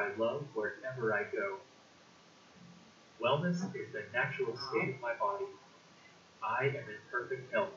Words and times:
by 0.00 0.08
love 0.16 0.46
wherever 0.54 1.12
I 1.12 1.24
go. 1.24 1.58
Wellness 3.22 3.56
is 3.76 3.92
the 3.92 4.04
natural 4.14 4.56
state 4.56 4.94
of 4.94 5.02
my 5.02 5.12
body. 5.20 5.44
I 6.42 6.68
am 6.68 6.88
in 6.88 6.96
perfect 7.10 7.52
health. 7.52 7.74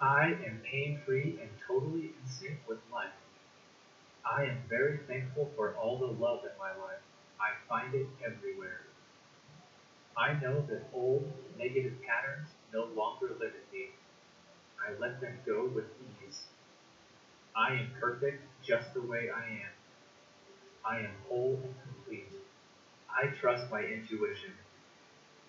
I 0.00 0.38
am 0.42 0.62
pain 0.64 0.98
free 1.04 1.36
and 1.38 1.50
totally 1.68 2.14
in 2.18 2.26
sync 2.26 2.56
with 2.66 2.78
life. 2.90 3.12
I 4.24 4.44
am 4.44 4.56
very 4.70 5.00
thankful 5.06 5.50
for 5.54 5.74
all 5.74 5.98
the 5.98 6.06
love 6.06 6.44
in 6.44 6.56
my 6.58 6.70
life. 6.70 7.02
I 7.38 7.50
find 7.68 7.92
it 7.92 8.06
everywhere. 8.24 8.80
I 10.16 10.32
know 10.32 10.62
that 10.62 10.88
old 10.94 11.28
negative 11.58 11.92
patterns 12.06 12.48
no 12.72 12.84
longer 12.96 13.28
limit 13.38 13.64
me. 13.70 13.88
I 14.80 14.98
let 14.98 15.20
them 15.20 15.34
go 15.44 15.66
with 15.74 15.84
ease. 16.24 16.46
I 17.54 17.72
am 17.72 17.90
perfect 18.00 18.40
just 18.62 18.94
the 18.94 19.02
way 19.02 19.28
I 19.28 19.44
am. 19.44 19.81
I 20.84 20.98
am 20.98 21.12
whole 21.28 21.60
and 21.64 21.74
complete. 21.82 22.28
I 23.10 23.26
trust 23.26 23.70
my 23.70 23.82
intuition. 23.82 24.52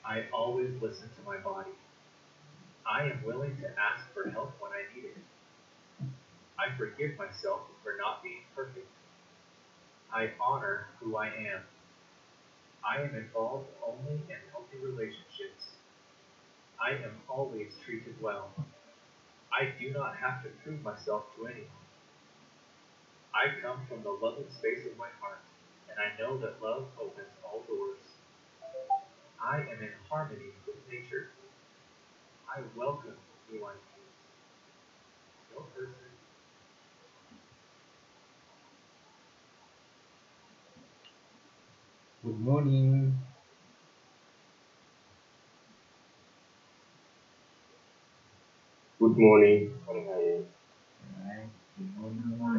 I 0.05 0.25
always 0.33 0.69
listen 0.81 1.09
to 1.17 1.23
my 1.23 1.37
body. 1.37 1.71
I 2.85 3.03
am 3.03 3.23
willing 3.23 3.57
to 3.57 3.69
ask 3.79 4.05
for 4.13 4.29
help 4.29 4.51
when 4.59 4.71
I 4.71 4.83
need 4.93 5.05
it. 5.05 5.17
I 6.59 6.69
forgive 6.77 7.17
myself 7.17 7.61
for 7.83 7.95
not 7.97 8.21
being 8.23 8.41
perfect. 8.55 8.87
I 10.13 10.31
honor 10.39 10.85
who 10.99 11.15
I 11.17 11.27
am. 11.27 11.61
I 12.85 12.99
am 13.01 13.15
involved 13.15 13.65
only 13.85 14.21
in 14.29 14.37
healthy 14.51 14.77
relationships. 14.81 15.75
I 16.81 16.91
am 16.91 17.21
always 17.29 17.75
treated 17.83 18.15
well. 18.21 18.51
I 19.51 19.69
do 19.79 19.91
not 19.91 20.15
have 20.15 20.41
to 20.43 20.49
prove 20.63 20.83
myself 20.83 21.23
to 21.35 21.47
anyone. 21.47 21.82
I 23.33 23.47
come 23.61 23.81
from 23.87 24.01
the 24.03 24.11
loving 24.11 24.49
space 24.49 24.85
of 24.85 24.97
my 24.97 25.09
heart, 25.21 25.39
and 25.89 25.99
I 25.99 26.17
know 26.19 26.37
that 26.37 26.61
love 26.61 26.83
opens 26.99 27.29
all 27.43 27.61
doors. 27.67 27.97
I 29.41 29.57
am 29.59 29.81
in 29.81 29.91
harmony 30.09 30.51
with 30.67 30.77
nature. 30.89 31.27
I 32.49 32.61
welcome 32.75 33.15
who 33.49 33.65
I 33.65 33.71
am. 33.73 34.05
No 35.55 35.61
person. 35.75 36.09
Good 42.23 42.39
morning. 42.39 43.13
Good 48.99 49.17
morning. 49.17 49.69
Morning, 49.85 50.05
how 50.07 50.13
are 50.13 50.21
good 51.77 51.89
morning. 51.97 52.52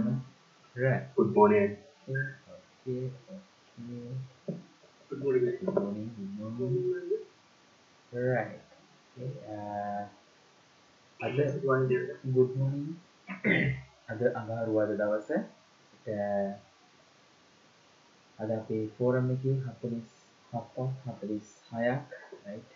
Morning. 0.75 0.91
Right. 0.91 1.15
Good 1.17 1.35
morning. 1.35 1.77
Okay, 2.09 2.17
okay, 2.87 3.11
okay. 3.21 4.59
Good 5.11 5.21
morning. 5.21 5.45
Good 5.61 5.75
morning, 5.75 6.11
good 6.17 6.59
morning. 6.59 7.23
Right. 8.13 8.61
Okay, 9.15 9.31
uh, 9.47 10.03
අද 11.21 11.37
good 12.35 12.57
morning. 12.57 12.89
අද 14.09 14.23
අඟහරුවාද 14.37 14.91
දවස 14.97 15.29
අද 18.39 18.51
අපේ 18.51 18.77
forum 18.99 19.31
එකේ 19.31 19.55
හතලිස් 19.61 20.09
හත්තක් 20.53 21.09
හතලිස් 21.09 21.49
හයක් 21.73 22.13
right 22.47 22.71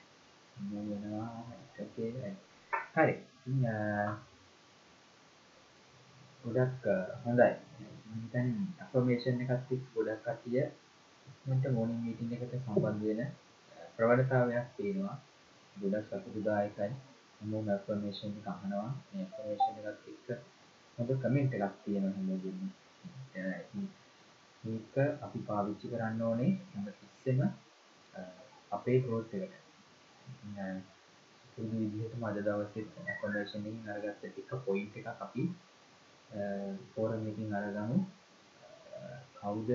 වෙනවා 0.72 1.26
ඕකේ 1.80 2.10
හරි 2.94 3.12
ඉතින්, 3.12 3.66
අ, 3.66 4.27
ගොඩක් 6.48 6.86
අ, 6.88 6.96
හොඳයි. 7.24 7.48
හිතන් 8.14 8.48
අපමේෂන් 8.82 9.40
එකත් 9.44 9.72
එක්ක 9.74 9.84
ගොඩක් 9.94 10.22
කටිය 10.26 10.60
මට 11.46 11.64
මෝනිින් 11.74 12.00
මීටින් 12.04 12.32
එකට 12.36 12.54
සම්බන්ධ 12.58 13.04
වෙන 13.08 13.20
අ, 13.22 13.28
ප්‍රවණතාවයක් 13.96 14.66
තියෙනවා. 14.76 15.16
ගොඩක් 15.76 16.06
සතුටුදායකයි. 16.10 16.90
හැමෝම 17.38 17.68
ඇෆර්මේෂන් 17.68 18.38
එක 18.40 18.48
අහනවා. 18.48 18.88
මේ 19.08 19.24
ඇෆර්මේෂන් 19.24 19.78
එකත් 19.82 20.08
එක්ක 20.08 20.28
හොඳ 20.98 21.10
කමෙන්ට් 21.22 21.54
එකක් 21.58 21.74
තියෙනවා 21.84 22.14
හැමෝගෙම. 22.16 22.58
මේක 24.64 24.94
අපි 25.22 25.38
පාවිච්චි 25.48 25.90
කරන්න 25.90 26.22
ඕනේ 26.22 26.52
හැම 26.72 26.86
තිස්සෙම 27.00 27.40
අ, 27.44 27.50
අපේ 28.72 28.98
ග්‍රෝත් 29.00 29.34
එකට. 29.36 29.54
ඉතින්, 30.26 30.58
අ, 30.58 30.66
පුරුදු 31.52 31.76
විදිහටම 31.82 32.24
අද 32.24 32.36
දවසෙත් 32.40 32.98
ඇෆර්මේෂන් 33.04 33.66
එකෙන් 33.68 33.88
අරගත්ත 33.94 34.20
ටික 34.24 34.50
පොයින්ට් 34.66 34.96
එකක් 34.96 35.08
අපි 35.26 35.44
ෆෝරම් 36.92 37.26
එකකින් 37.30 37.52
අරගමු 37.54 37.98
කවුද 39.34 39.70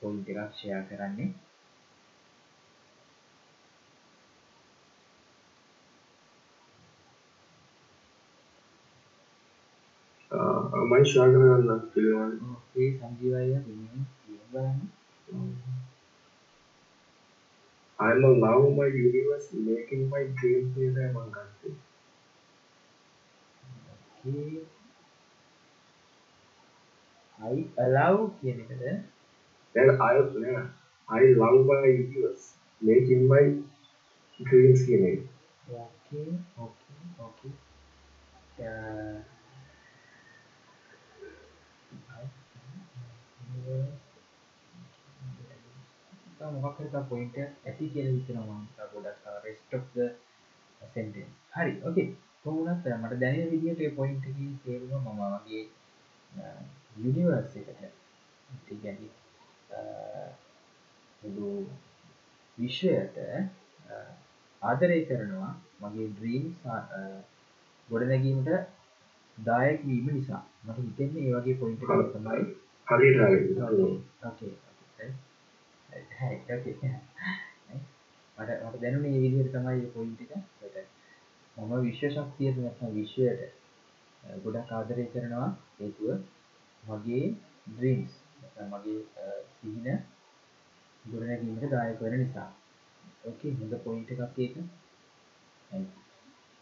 පොයින්ට් 0.00 0.28
එකක් 0.30 0.52
ෂෙයා 0.52 0.82
කරන්නේ 0.88 1.28
struggling 11.06 11.50
on 11.50 11.66
the 11.66 11.76
one? 12.22 12.34
ඒ 12.76 12.86
සංජීව 12.98 13.34
අයියා 13.34 13.62
කියන්න 13.64 14.06
බලන්න 14.52 14.80
I'm 17.98 18.24
allowing 18.24 18.76
my 18.76 18.86
universe 18.86 19.48
making 19.68 20.02
my 20.10 20.22
dreams 20.38 20.76
reality 20.76 21.04
among 21.10 21.36
us. 21.36 21.52
Okay. 24.24 24.75
I 27.38 27.54
allow 27.78 28.14
කියන 28.40 28.60
එකද? 28.64 28.82
Then 29.74 29.90
I, 30.00 30.12
yeah, 30.42 30.66
I 31.08 31.22
love 31.36 31.66
my 31.66 31.80
universe 31.84 32.44
making 32.82 33.28
my 33.28 33.42
dreams 34.40 34.80
reality. 34.88 35.28
okay 35.68 36.26
okay 36.58 36.96
okay. 37.20 37.50
Uh, 38.58 39.20
මොකක් 46.56 46.78
හරි 46.78 46.88
තව 46.88 47.02
point 47.10 47.36
එකක් 47.36 47.66
ඇති 47.66 47.84
කියලා 47.92 48.12
හිතනවා 48.12 48.44
මම 48.54 48.64
ගොඩක් 48.92 49.26
rest 49.44 49.74
of 49.74 49.84
the 49.94 50.06
sentence. 50.94 51.32
හරි 51.52 51.72
ඕකේ 51.82 52.04
කොහොම 52.42 52.58
වුණත් 52.58 52.86
අ, 52.86 52.96
මට 52.98 53.20
දැනෙන 53.20 53.50
විදිහට 53.50 53.80
ඒ 53.80 53.88
පොයින්ට් 53.90 54.26
එකේ 54.26 54.50
තේරුම 54.64 55.04
මම 55.04 55.22
වගේ 55.34 55.62
යුනිවර්ස් 56.96 57.52
එකට 57.56 57.82
මුළු 61.22 61.50
විශ්වයට 62.58 63.16
ආදරය 64.62 64.98
කරනවා 65.08 65.52
මගේ 65.82 66.08
ඩ්‍රීම්ස් 66.10 66.56
ගොඩනැගීමට 67.88 68.50
දායක 69.38 69.80
වීම 69.88 70.06
නිසා. 70.12 70.42
මට 70.64 70.78
හිතෙන්නේ 70.78 71.24
ඒ 71.24 71.34
වගේ 71.34 71.56
පොයින්ට් 71.60 71.82
තමයි 72.14 72.42
මට 78.36 78.50
මට 78.62 78.80
දැනුනේ 78.82 79.10
මේ 79.10 79.22
විදිහට 79.24 79.52
තමයි 79.52 79.76
මේ 79.76 79.92
පොයින්ට් 79.94 80.20
එක. 80.24 80.32
ඒකට 80.62 80.88
මම 81.56 81.72
විශ්ව 81.84 82.10
ශක්තියට 82.14 82.56
නැත්නම් 82.62 82.96
විශ්වයට 82.96 83.40
ගොඩක් 84.44 84.72
ආදරය 84.78 85.04
කරනවා. 85.12 85.48
හේතුව 85.80 86.10
මගේ 86.86 87.24
ඩ්‍රීම්ස් 87.66 88.12
මගේ 88.70 89.00
අ, 89.16 89.24
සිහින 89.54 89.86
ගොඩනැගීමට 91.04 91.70
දායක 91.72 92.00
වෙන 92.00 92.18
නිසා. 92.20 92.48
ඕකේ 93.24 93.52
හොඳ 93.58 93.74
පොයින්ට් 93.84 94.10
එකක් 94.12 94.38
ඒක. 94.38 94.56
Right. 95.70 95.92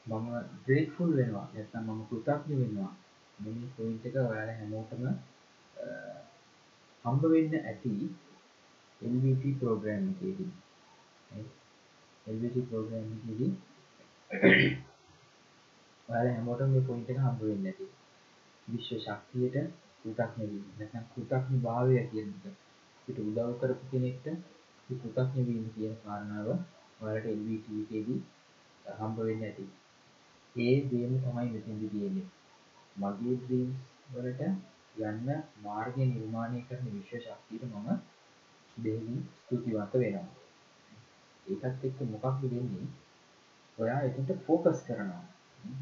මම 0.06 0.26
ග්‍රේට්ෆුල් 0.66 1.10
වෙනවා 1.16 1.46
නැත්නම් 1.52 1.88
මම 1.88 2.02
කෘතඥ 2.08 2.54
වෙනවා. 2.60 2.92
මේ 3.38 3.68
පොයින්ට් 3.76 4.06
එක 4.06 4.16
ඔයාලා 4.22 4.56
හැමෝටම 4.58 5.02
අ, 5.06 5.12
හම්බ 7.04 7.22
වෙන්න 7.32 7.54
ඇති 7.62 7.92
LVT 9.00 9.43
ප්‍රෝග්‍රෑම් 9.60 10.04
එකේදී. 10.10 10.50
Right. 11.31 11.52
LVT 12.26 12.56
ප්‍රෝග්‍රෑම් 12.69 13.08
එකේදී 13.14 13.50
ඔයාලා 16.08 16.34
හැමෝටම 16.34 16.70
මේ 16.72 16.84
පොයින්ට් 16.88 17.10
එක 17.10 17.19
හම්බ 17.20 17.40
වෙන්න 17.44 17.66
ඇති. 17.66 17.87
විශ්ව 18.69 18.99
ශක්තියට 19.00 19.56
කෘතඥ 20.04 20.46
වීම 20.46 20.64
නැත්නම් 20.74 21.04
කෘතඥ 21.12 21.58
භාවය 21.62 21.94
කියන 22.08 22.28
එක. 22.30 22.44
අපිට 22.98 23.18
උදව් 23.20 23.52
කරපු 23.60 23.84
කෙනෙක්ට 23.90 24.26
අපි 24.28 24.94
කෘතඥ 25.02 25.44
වීම 25.46 25.66
කියන 25.74 25.94
කාරණාව 26.02 26.48
ඔයාලට 27.00 27.28
LVT 27.30 27.66
එකේදී 27.78 28.20
හම්බ 28.92 29.16
වෙන්න 29.20 29.42
ඇති. 29.42 29.64
ඒ 30.56 30.74
දේම 30.88 31.12
තමයි 31.18 31.48
මෙතෙන්දි 31.50 31.88
තියෙන්නේ. 31.88 32.28
මගේ 32.96 33.36
ඩ්‍රීම්ස් 33.36 33.78
වලට 34.10 34.42
යන්න 35.02 35.30
මාර්ගය 35.62 36.06
නිර්මාණය 36.06 36.60
කරන 36.68 36.90
විශ්ව 36.90 37.16
ශක්තියට 37.20 37.64
මම 37.66 37.88
බෙහෙවින් 38.76 39.22
ස්තුතිවන්ත 39.38 39.94
වෙනවා. 39.94 40.28
ඒකත් 41.46 41.84
එක්ක 41.84 42.04
මොකක්ද 42.10 42.44
වෙන්නේ? 42.50 42.86
ඔයා 43.78 44.00
එතට 44.02 44.36
ෆෝකස් 44.46 44.84
කරනවා. 44.86 45.24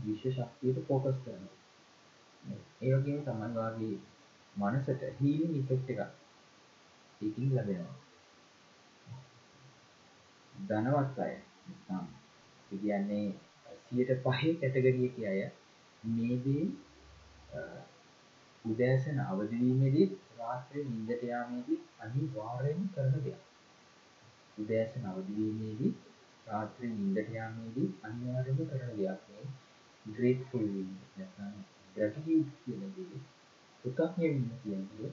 විශ්ව 0.05 0.33
ශක්තියට 0.33 0.81
ෆෝකස් 0.87 1.19
කරනවා. 1.25 1.59
ඒ 2.83 2.95
වගේම 2.95 3.21
තමයි 3.23 3.53
වාගේ 3.55 3.95
මනසට 4.57 5.03
හීලින් 5.19 5.55
ඉෆෙක්ට් 5.57 5.91
එකක් 5.91 6.03
ඒකින් 7.21 7.55
ලැබෙනවා. 7.55 7.97
ධනවත් 10.55 11.19
අය 11.21 11.35
නම් 11.79 12.07
ඒ 12.71 12.79
කියන්නේ 12.79 13.25
සියයට 13.83 14.13
පහේ 14.25 14.53
කැටගරියක 14.57 15.17
අය 15.27 15.41
මේ 16.03 16.37
දේ 16.45 16.65
උදෑසන 18.65 19.19
අවදිවීමේදී 19.23 20.09
රාත්‍රී 20.39 20.85
නිින්දට 20.85 21.23
යාමේදී 21.25 21.81
අනිවාර්යයෙන්ම 22.01 22.87
කරන 22.95 23.19
දෙයක්. 23.21 23.43
උදෑසන 24.59 25.05
අවදිවීමේදී 25.07 25.93
රාත්‍රී 26.47 26.93
නිින්දට 26.93 27.35
යාමේදී 27.35 27.89
අනිවාර්යයෙන්ම 28.05 28.71
කරන 28.71 28.97
දෙයක් 28.97 29.29
මේ 29.29 29.47
grateful 30.07 30.67
වීම 30.69 30.91
නැත්නම් 31.13 31.59
gratitude 31.97 32.51
කියන 32.63 32.89
දේ. 32.97 33.21
කෘතඥ 33.85 34.29
වීම 34.31 34.49
කියන 34.63 34.83
දේ 34.91 35.11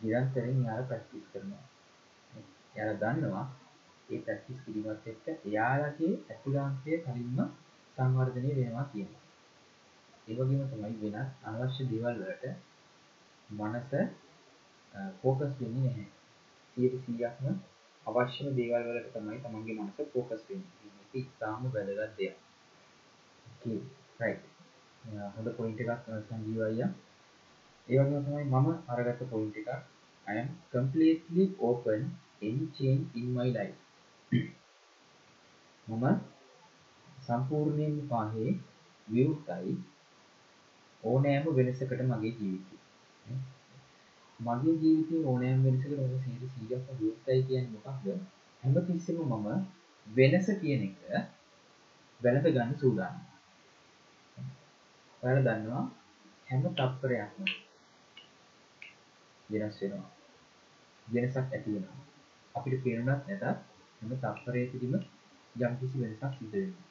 නිරන්තරයෙන් 0.00 0.62
යාලා 0.62 0.86
ප්‍රැක්ටිස් 0.86 1.26
කරනවා. 1.32 1.64
එයාලා 2.74 3.00
දන්නවා 3.02 3.46
ඒ 4.08 4.20
ප්‍රැක්ටිස් 4.20 4.62
කිරීමත් 4.64 5.06
එක්ක 5.06 5.26
එයාලගේ 5.48 6.12
ඇතුළාන්තය 6.28 6.98
කලින්ම 7.04 7.38
සංවර්ධනය 7.96 8.50
වෙනවා 8.56 8.86
කියනවා. 8.92 9.22
ඒ 10.28 10.34
වගේම 10.34 10.62
තමයි 10.70 11.12
වෙනත් 11.14 11.44
අනවශ්‍ය 11.44 11.88
දේවල් 11.90 12.20
වලට 12.20 12.44
මනස 13.50 13.90
ෆෝකස් 15.20 15.52
වෙන්නේ 15.60 15.84
නැහැ. 15.86 16.08
100%ක්ම 16.76 17.46
අවශ්‍යම 18.06 18.48
දේවල් 18.56 18.88
වලට 18.88 19.12
තමයි 19.14 19.38
තමන්ගේ 19.42 19.78
මනස 19.78 20.12
ෆෝකස් 20.12 20.42
වෙන්නේ. 20.48 20.92
ඒක 21.04 21.14
ඉතාම 21.22 21.70
වැදගත් 21.70 22.16
දෙයක්. 22.18 22.36
okay 23.46 23.78
right. 24.20 24.42
හොඳ 25.34 25.48
පොයින්ට් 25.56 25.82
එකක් 25.84 26.06
සංජීව 26.26 26.62
අයියා. 26.62 26.90
ඒ 27.88 27.98
වගේම 28.00 28.22
තමයි 28.24 28.44
මම 28.44 28.68
අරගත්ත 28.88 29.22
පොයින්ට් 29.30 29.56
එකක් 29.56 29.70
I 30.26 30.34
am 30.34 30.48
completely 30.72 31.44
open 31.60 32.00
any 32.40 32.66
change 32.72 33.04
in 33.14 33.26
my 33.34 33.46
life. 33.48 33.78
මම 35.86 36.04
සම්පූර්ණයෙන් 37.24 37.96
පහේ 38.10 38.52
විවෘතයි 39.08 39.72
ඕනෑම 41.02 41.48
වෙනසකට 41.56 42.02
මගේ 42.02 42.32
ජීවිතය. 42.32 42.76
මගේ 44.40 44.76
ජීවිතයේ 44.76 45.24
ඕනෑම 45.24 45.64
වෙනසකට 45.64 45.90
මම 45.96 46.14
100%ක්ම 46.20 47.00
විවෘතයි 47.00 47.42
කියන්නේ 47.48 47.72
මොකක්ද? 47.76 48.06
හැමතිස්සෙම 48.62 49.18
මම 49.24 49.48
වෙනස 50.06 50.48
කියන 50.60 50.86
එක 50.86 50.96
වැළඳ 52.20 52.48
ගන්න 52.48 52.78
සූදානම්. 52.80 53.18
ඔයාලා 55.22 55.44
දන්නවා 55.48 55.84
හැම 56.48 56.64
තත්පරයක්ම 56.70 57.61
වෙනස් 59.52 59.76
වෙනවා. 59.80 60.10
වෙනසක් 61.06 61.36
ඇති 61.38 61.68
වෙනවා. 61.70 61.98
අපිට 62.54 62.82
පේනුනත් 62.84 63.08
නැතත් 63.08 63.44
හැම 63.44 64.10
තත්පරයකදීම 64.14 64.94
යම් 65.56 65.72
කිසි 65.78 65.96
වෙනසක් 65.98 66.32
සිද්ධ 66.36 66.54
වෙනවා. 66.54 66.86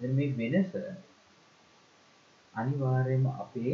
දැන් 0.00 0.12
මේ 0.14 0.32
වෙනස 0.34 0.72
අනිවාර්යයෙන්ම 2.54 3.26
අපේ 3.36 3.72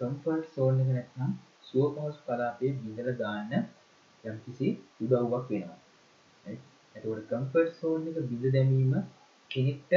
කම්ෆර්ට් 0.00 0.48
සෝන් 0.54 0.80
එක 0.80 0.90
නැත්නම් 0.90 1.32
සුව 1.62 1.84
පහසු 1.94 2.20
කලාපයේ 2.26 2.72
බිඳලා 2.76 3.16
දාන්න 3.16 3.52
යම් 4.24 4.36
කිසි 4.44 4.66
උදව්වක් 5.00 5.46
වෙනවා. 5.50 5.78
right? 6.44 6.62
එතකොට 6.96 7.28
කම්ෆර්ට් 7.30 7.74
සෝන් 7.74 8.08
එක 8.08 8.16
බිඳ 8.24 8.44
දැමීම 8.54 8.94
කෙනෙක්ට 9.50 9.92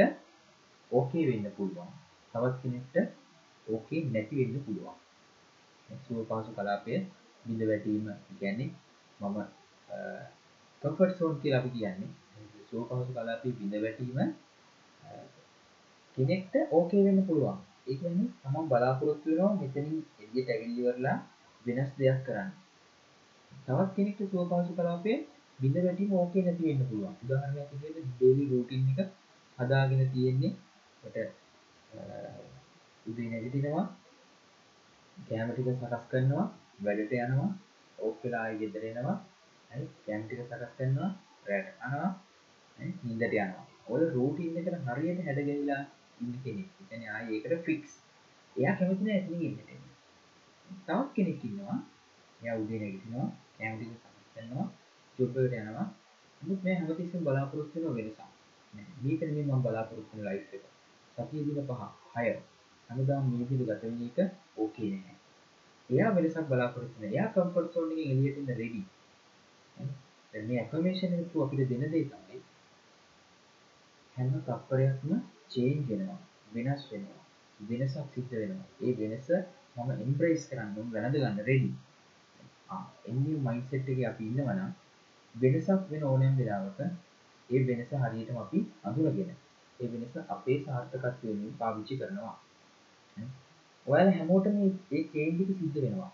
ඕකේ 0.90 1.24
වෙන්න 1.28 1.46
පුළුවන්. 1.56 1.90
තවත් 2.34 2.54
කෙනෙක්ට 2.62 2.96
ඕකේ 3.66 4.04
නැති 4.06 4.34
වෙන්න 4.40 4.64
පුළුවන්. 4.64 4.96
සුව 6.04 6.18
පහසු 6.28 6.50
කලාපයේ 6.52 7.00
බිඳ 7.44 7.62
වැටීම 7.64 8.06
කියන්නේ 8.32 8.70
මම 9.20 9.36
කම්ෆර්ට් 10.82 11.18
සෝන් 11.18 11.34
කියලා 11.40 11.60
අපි 11.60 11.70
කියන්නේ 11.70 12.10
සුව 12.66 12.82
පහසු 12.88 13.12
කලාපයේ 13.12 13.54
බිඳ 13.54 13.74
වැටීම 13.78 14.18
කෙනෙක්ට 16.16 16.54
ඕකේ 16.70 17.02
වෙන්න 17.04 17.20
පුළුවන්. 17.22 17.58
ඒ 17.86 17.96
කියන්නේ 17.96 18.28
තමන් 18.42 18.66
බලාපොරොත්තු 18.68 19.28
වෙනවා 19.30 19.52
මෙතනින් 19.54 19.98
එළියට 20.20 20.50
ඇවිල්ලි 20.50 20.80
ඉවරලා 20.80 21.18
වෙනස් 21.64 21.90
දෙයක් 21.98 22.20
කරන්න. 22.26 22.50
තවත් 23.52 23.90
කෙනෙක්ට 23.96 24.20
සුව 24.24 24.42
පහසු 24.50 24.72
කලාපයේ 24.74 25.18
බිඳ 25.58 25.76
වැටීම 25.78 26.12
ඕකේ 26.14 26.42
නැති 26.42 26.68
වෙන්න 26.68 26.88
පුළුවන්. 26.88 27.14
උදාහරණයක් 27.22 27.68
විදිහට 27.72 28.08
ඩේලි 28.10 28.44
රූටින් 28.50 28.82
එක 28.92 29.10
හදාගෙන 29.58 30.02
තියෙන්නේ 30.12 30.52
කොට 31.02 31.16
උදේ 33.06 33.28
නැගිටිනවා 33.28 33.86
කෑම 35.16 35.48
ටික 35.50 35.68
සකස් 35.72 36.04
කරනවා 36.10 36.46
වැඩට 36.82 37.18
යනවා 37.18 37.50
ඕෆ් 37.98 38.16
වෙලා 38.22 38.44
ආයෙ 38.44 38.60
ගෙදර 38.62 38.86
එනවා 38.86 39.18
හරි 39.70 39.86
කෑම 40.04 40.22
ටික 40.24 40.44
සකස් 40.44 40.72
කරනවා 40.76 41.10
රැට 41.46 41.74
කනවා 41.76 42.10
නිින්දට 42.78 43.28
යනවා 43.32 43.66
ඔය 43.86 44.02
රූටින් 44.10 44.58
එකට 44.58 44.76
හරියට 44.88 45.24
හැඩගැහිලා 45.24 45.82
ඉන්න 46.20 46.34
කෙනෙක්. 46.44 46.68
ඒ 46.72 46.84
කියන්නේ 46.84 47.10
ආයේ 47.10 47.38
ඒකට 47.38 47.64
ෆික්ස්. 47.64 47.92
එයා 48.56 48.74
කැමති 48.76 49.04
නැහැ 49.04 49.22
එතනින් 49.22 49.42
ඉන්නට. 49.42 49.70
තවත් 50.80 51.08
කෙනෙක් 51.14 51.44
ඉන්නවා. 51.44 51.78
එයා 52.40 52.56
උදේ 52.56 52.78
නැගිටිනවා, 52.78 53.26
කැම 53.56 53.74
ටික 53.76 53.90
සකස් 53.94 54.28
කරනවා, 54.34 54.66
ජොබ් 55.18 55.36
එකට 55.36 55.58
යනවා. 55.58 55.86
නමුත් 56.40 56.60
මම 56.60 56.76
හැමතිස්සෙම 56.78 57.24
බලාපොරොත්තු 57.24 57.84
වෙන 57.84 57.96
වෙනසක්. 57.96 58.20
මේක 59.02 59.20
නෙමෙයි 59.20 59.46
මම 59.46 59.62
බලාපොරොත්තු 59.62 60.16
වෙන 60.16 60.24
ලයිෆ් 60.28 60.54
එක. 60.54 60.64
සතිය 61.16 61.44
දින 61.46 61.66
පහ, 61.66 61.82
හය. 62.14 62.26
හැමදාම 62.88 63.28
මේ 63.28 63.38
විදිහට 63.40 63.68
ගත 63.68 63.82
වෙන 63.82 64.00
එක 64.06 64.18
ඕකේ 64.56 64.90
නෑ. 64.94 65.16
එයා 65.92 66.10
වෙනසක් 66.14 66.48
බලාපොරොත්තු 66.48 66.96
වෙනවා. 66.96 67.12
එයා 67.12 67.32
කම්ෆර්ට් 67.32 67.72
සෝන් 67.74 67.92
එකෙන් 67.92 68.10
එළියට 68.12 68.38
එන්න 68.40 68.50
රෙඩි. 68.56 68.82
දැන් 70.34 70.46
මේ 70.46 70.58
ඇෆර්මේෂන් 70.58 71.16
එක 71.16 71.36
අපිට 71.38 71.68
දෙන 71.70 71.84
දේ 71.86 72.04
තමයි 72.06 72.42
හැම 74.16 74.30
තත්පරයක්ම 74.40 75.10
චේන්ජ් 75.48 75.82
වෙනවා 75.88 76.20
වෙනස් 76.54 76.84
වෙනවා 76.90 77.22
වෙනසක් 77.60 78.06
සිද්ධ 78.14 78.32
වෙනවා. 78.32 78.68
ඒ 78.80 78.92
වෙනස 79.00 79.28
මම 79.76 79.90
එම්බ්‍රේස් 79.98 80.48
කරන්න 80.48 80.70
මම 80.74 80.92
වැළඳ 80.92 81.16
ගන්න 81.16 81.38
රෙඩි 81.44 81.70
ආ 82.70 82.82
එන්නේ 83.06 83.38
මයින්ඩ්සෙට් 83.42 83.88
එකේ 83.88 84.06
අපි 84.06 84.24
ඉන්නවා 84.24 84.56
නම් 84.56 84.72
වෙනසක් 85.34 85.88
වෙන 85.90 86.02
ඕනෑම 86.04 86.36
වෙලාවක 86.36 86.80
ඒ 87.50 87.62
වෙනස 87.66 87.94
හරියටම 88.02 88.38
අපි 88.38 88.58
අඳුරගෙන 88.84 89.30
ඒ 89.80 89.88
වෙනස 89.92 90.14
අපේ 90.28 90.58
සාර්ථකත්වය 90.64 91.24
වෙනුවෙන් 91.24 91.56
පාවිච්චි 91.58 91.98
කරනවා. 91.98 92.36
ඔයාලා 93.86 94.14
හැමෝටම 94.14 94.58
මේ 94.60 95.02
චේන්ජ් 95.10 95.42
එක 95.42 95.50
සිද්ධ 95.54 95.78
වෙනවා 95.78 96.12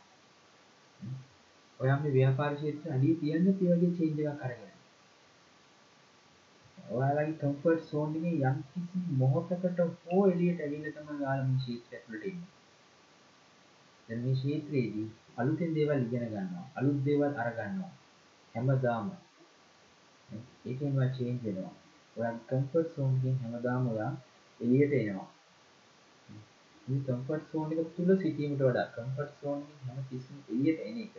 ඔයා 1.80 2.00
මේ 2.00 2.12
ව්‍යාපාර 2.12 2.52
ක්ෂේත්‍රය 2.54 2.90
අඩිය 2.90 3.14
තියන්න 3.16 3.48
ඒ 3.48 3.54
වගේ 3.54 3.94
චේන්ජ් 3.96 4.20
එකක් 4.24 4.44
අරගෙන 4.44 4.68
ඔයාලගේ 6.90 7.38
කම්ෆර්ට් 7.38 7.84
සෝන් 7.84 8.14
එකේ 8.18 8.34
යම් 8.44 8.58
කිසි 8.68 8.98
මොහොතකට 9.16 9.80
හෝ 10.04 10.22
එළියට 10.26 10.60
ඇවිල්ලා 10.60 10.94
තමයි 10.96 11.16
ඔයාලා 11.16 11.46
මේ 11.46 11.58
ක්ෂේත්‍රය 11.58 11.96
ඇතුළට 11.96 12.26
එන්නේ. 12.26 12.50
දැන් 14.08 14.20
මේ 14.22 14.34
ක්ෂේත්‍රයේදී 14.34 15.08
අලුතෙන් 15.36 15.74
දේවල් 15.74 16.00
ඉගෙන 16.00 16.26
ගන්නවා. 16.26 16.66
අලුත් 16.74 17.00
දේවල් 17.04 17.32
අර 17.36 17.50
ගන්නවා. 17.52 17.92
හැමදාම 18.54 19.10
ඒකෙන් 20.64 20.96
ඔයා 20.96 21.16
චේන්ජ් 21.16 21.42
වෙනවා. 21.44 21.74
ඔයාගේ 22.16 22.46
කම්ෆර්ට් 22.48 22.94
සෝන් 22.94 23.18
එකෙන් 23.18 23.36
හැමදාම 23.42 23.88
ඔයා 23.88 24.12
එළියට 24.60 24.94
එනවා. 24.94 25.28
මේ 26.88 27.00
කම්ෆර්ට් 27.02 27.50
සෝන් 27.50 27.72
එක 27.74 27.88
තුල 27.94 28.10
සිටීමට 28.18 28.62
වඩා 28.62 28.86
කම්ෆර්ට් 28.92 29.34
සෝන් 29.40 29.58
එකෙන් 29.64 29.88
හැම 29.88 30.04
තිස්සෙම 30.08 30.38
එළියට 30.48 30.80
එන 30.82 31.00
එක 31.00 31.16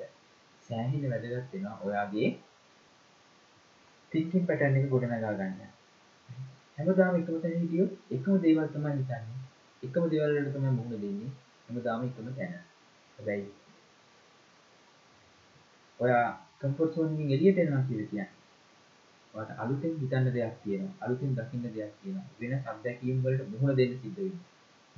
සෑහෙන 0.64 1.04
වැදගත් 1.08 1.54
වෙනවා 1.54 1.76
ඔයාගේ 1.82 2.30
තිංකින් 4.12 4.48
පැටර්න් 4.48 4.78
එක 4.78 4.90
ගොඩනගා 4.90 5.34
ගන්න. 5.34 5.62
හැමදාම 6.78 7.16
එකම 7.16 7.38
තැන 7.38 7.56
හිටියොත් 7.58 7.92
එකම 8.12 8.42
දේවල් 8.42 8.68
තමයි 8.70 8.94
හිතන්නේ. 8.94 9.40
එකම 9.84 10.10
දේවල් 10.10 10.36
වලට 10.36 10.54
තමයි 10.56 10.72
මුහුණ 10.72 11.02
දෙන්නේ. 11.02 11.32
හැමදාම 11.66 12.06
එකම 12.06 12.30
තැන. 12.32 12.54
හැබැයි 13.18 13.48
ඔයා 16.00 16.28
කම්ෆර්ට් 16.60 16.94
සෝන් 16.96 17.14
එකෙන් 17.14 17.32
එළියට 17.32 17.60
එනවා 17.60 17.84
කියලා 17.84 18.08
කියන්නේ. 18.08 18.30
ඔයාට 19.34 19.60
අලුතෙන් 19.60 19.98
හිතන්න 19.98 20.32
දෙයක් 20.34 20.56
තියෙනවා. 20.64 20.96
අලුතෙන් 21.02 21.36
දකින්න 21.36 21.68
දෙයක් 21.70 21.94
තියෙනවා. 21.98 22.28
වෙන 22.40 22.54
අත්දැකීම් 22.66 23.22
වලට 23.24 23.52
මුහුණ 23.52 23.78
දෙන්න 23.78 23.94
සිද්ධ 23.98 24.20
වෙනවා. 24.20 24.48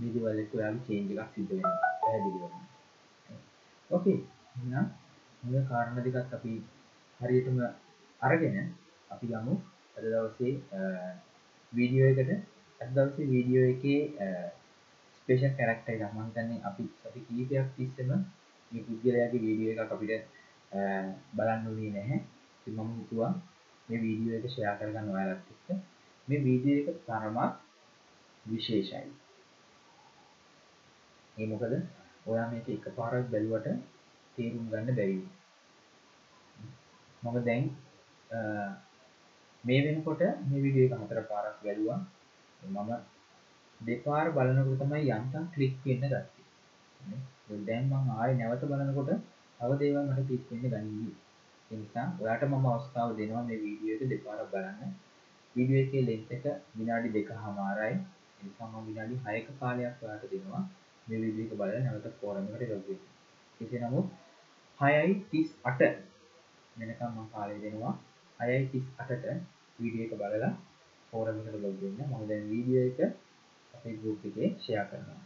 මේ 0.01 0.13
දේවල් 0.13 0.39
එක්ක 0.43 0.53
ඔයාගේ 0.57 0.85
චේන්ජ් 0.87 1.09
එකක් 1.13 1.33
සිද්ධ 1.35 1.51
වෙනවා. 1.51 1.91
පැහැදිලිවම. 2.01 2.53
ඕකේ. 3.89 4.19
එහෙනම් 4.55 4.85
මේ 5.43 5.63
කාරණා 5.69 6.05
දෙකත් 6.05 6.33
අපි 6.37 6.53
හරියටම 7.19 7.59
අරගෙන 8.21 8.57
අපි 9.09 9.27
යමු 9.39 9.53
අද 9.97 10.03
දවසේ 10.05 10.53
වීඩියෝ 11.73 12.09
එකට 12.11 12.31
අද 12.81 12.89
දවසේ 12.97 13.31
වීඩියෝ 13.33 13.65
එකේ 13.73 13.99
ස්පේෂල් 15.17 15.55
කැරක්ටර් 15.57 15.93
එකක් 15.95 16.13
මම 16.13 16.27
හිතන්නේ 16.27 16.61
අපි 16.69 16.83
සති 16.99 17.19
කීපයක් 17.27 17.71
තිස්සෙම 17.77 18.11
මේ 18.71 18.85
පුද්ගලයාගේ 18.87 19.43
වීඩියෝ 19.45 19.73
එකක් 19.75 19.95
අපිට 19.95 20.23
බලන්න 21.35 21.71
උනේ 21.71 21.91
නැහැ. 21.95 22.19
ඉතින් 22.59 22.73
මම 22.77 22.91
හිතුවා 22.99 23.33
මේ 23.87 23.99
වීඩියෝ 24.05 24.37
එක 24.39 24.45
ෂෙයා 24.49 24.77
කරගන්න 24.79 25.13
ඔයාලත් 25.15 25.49
එක්ක. 25.53 25.67
මේ 26.27 26.43
වීඩියෝ 26.45 26.91
එක 26.91 26.99
තරමක් 27.07 27.51
විශේෂයි. 28.45 29.20
ඒ 31.41 31.47
මොකද? 31.47 31.73
ඔයා 32.25 32.47
මේක 32.51 32.67
එකපාරක් 32.69 33.25
බැලුවට 33.31 33.67
තේරුම් 34.37 34.65
ගන්න 34.71 34.95
බැරි. 34.95 35.17
මම 37.23 37.37
දැන් 37.47 37.63
අ, 38.29 38.39
මේ 39.63 39.79
වෙනකොට 39.85 40.21
මේ 40.45 40.61
විඩිය 40.65 40.85
එක 40.87 40.93
හතර 40.99 41.19
පාරක් 41.31 41.57
වැැලවා 41.63 41.99
මම 42.61 42.91
දෙපාර 43.81 44.25
බලනකොට 44.31 44.81
තමයි 44.81 45.11
යන්තම් 45.11 45.45
කලික් 45.53 45.73
වෙන්න 45.85 46.03
ගත්තේ. 46.03 46.45
දැන් 47.67 47.83
මම 47.91 48.09
ආය 48.15 48.31
නැවත 48.35 48.63
බලනකොට 48.65 49.11
තව 49.59 49.69
දේවල් 49.79 50.05
මට 50.07 50.27
කලික් 50.27 50.43
වෙන්න 50.51 50.85
ගනිී 50.85 51.13
එනිසා 51.71 52.07
ඔයාට 52.21 52.43
මම 52.47 52.65
අවස්ථාව 52.67 53.09
දෙනවා 53.17 53.43
මේ 53.43 53.59
වීඩියෝ 53.63 53.97
එක 53.97 54.09
දෙපාර 54.11 54.39
බලන්න. 54.51 54.91
වීඩියෝ 55.55 55.83
එකේ 55.85 56.03
ලෙන්ත් 56.07 56.31
එක 56.31 56.45
විනාඩි 56.77 57.09
දෙක 57.17 57.29
හමාරයි 57.39 57.95
එනිසා 58.39 58.67
මම 58.69 58.85
විනාඩි 58.87 59.15
හයක 59.25 59.47
කාලයක් 59.59 60.03
ඔයාට 60.03 60.25
දෙනවා. 60.33 60.63
මේ 61.11 61.21
වීඩියෝ 61.21 61.47
එක 61.47 61.55
බලලා 61.55 61.81
නැවත 61.81 62.07
ෆෝරම් 62.19 62.45
එකට 62.49 62.69
ලොග් 62.69 62.83
වෙන්න 62.87 63.01
කෙසේ 63.61 63.81
නමුත් 63.81 64.07
හයයි 64.79 65.15
තිස් 65.29 65.49
අට 65.63 65.81
වෙනකම් 66.75 67.09
මම 67.09 67.27
කාලය 67.33 67.55
දෙනවා. 67.59 67.93
හයයි 68.39 68.69
තිස් 68.71 68.85
අටට 68.97 69.25
වීඩියෝ 69.79 70.07
එක 70.07 70.13
බලලා 70.15 70.51
ෆෝරම් 71.13 71.41
එකට 71.41 71.57
ලොග් 71.57 71.75
වෙන්න. 71.81 71.99
මම 72.01 72.23
දැන් 72.29 72.47
වීඩියෝ 72.49 72.85
එක 72.87 72.99
අපේ 73.73 73.95
ගෲප් 73.95 74.25
එකේ 74.25 74.49
ෂෙයා 74.55 74.85
කරනවා. 74.85 75.21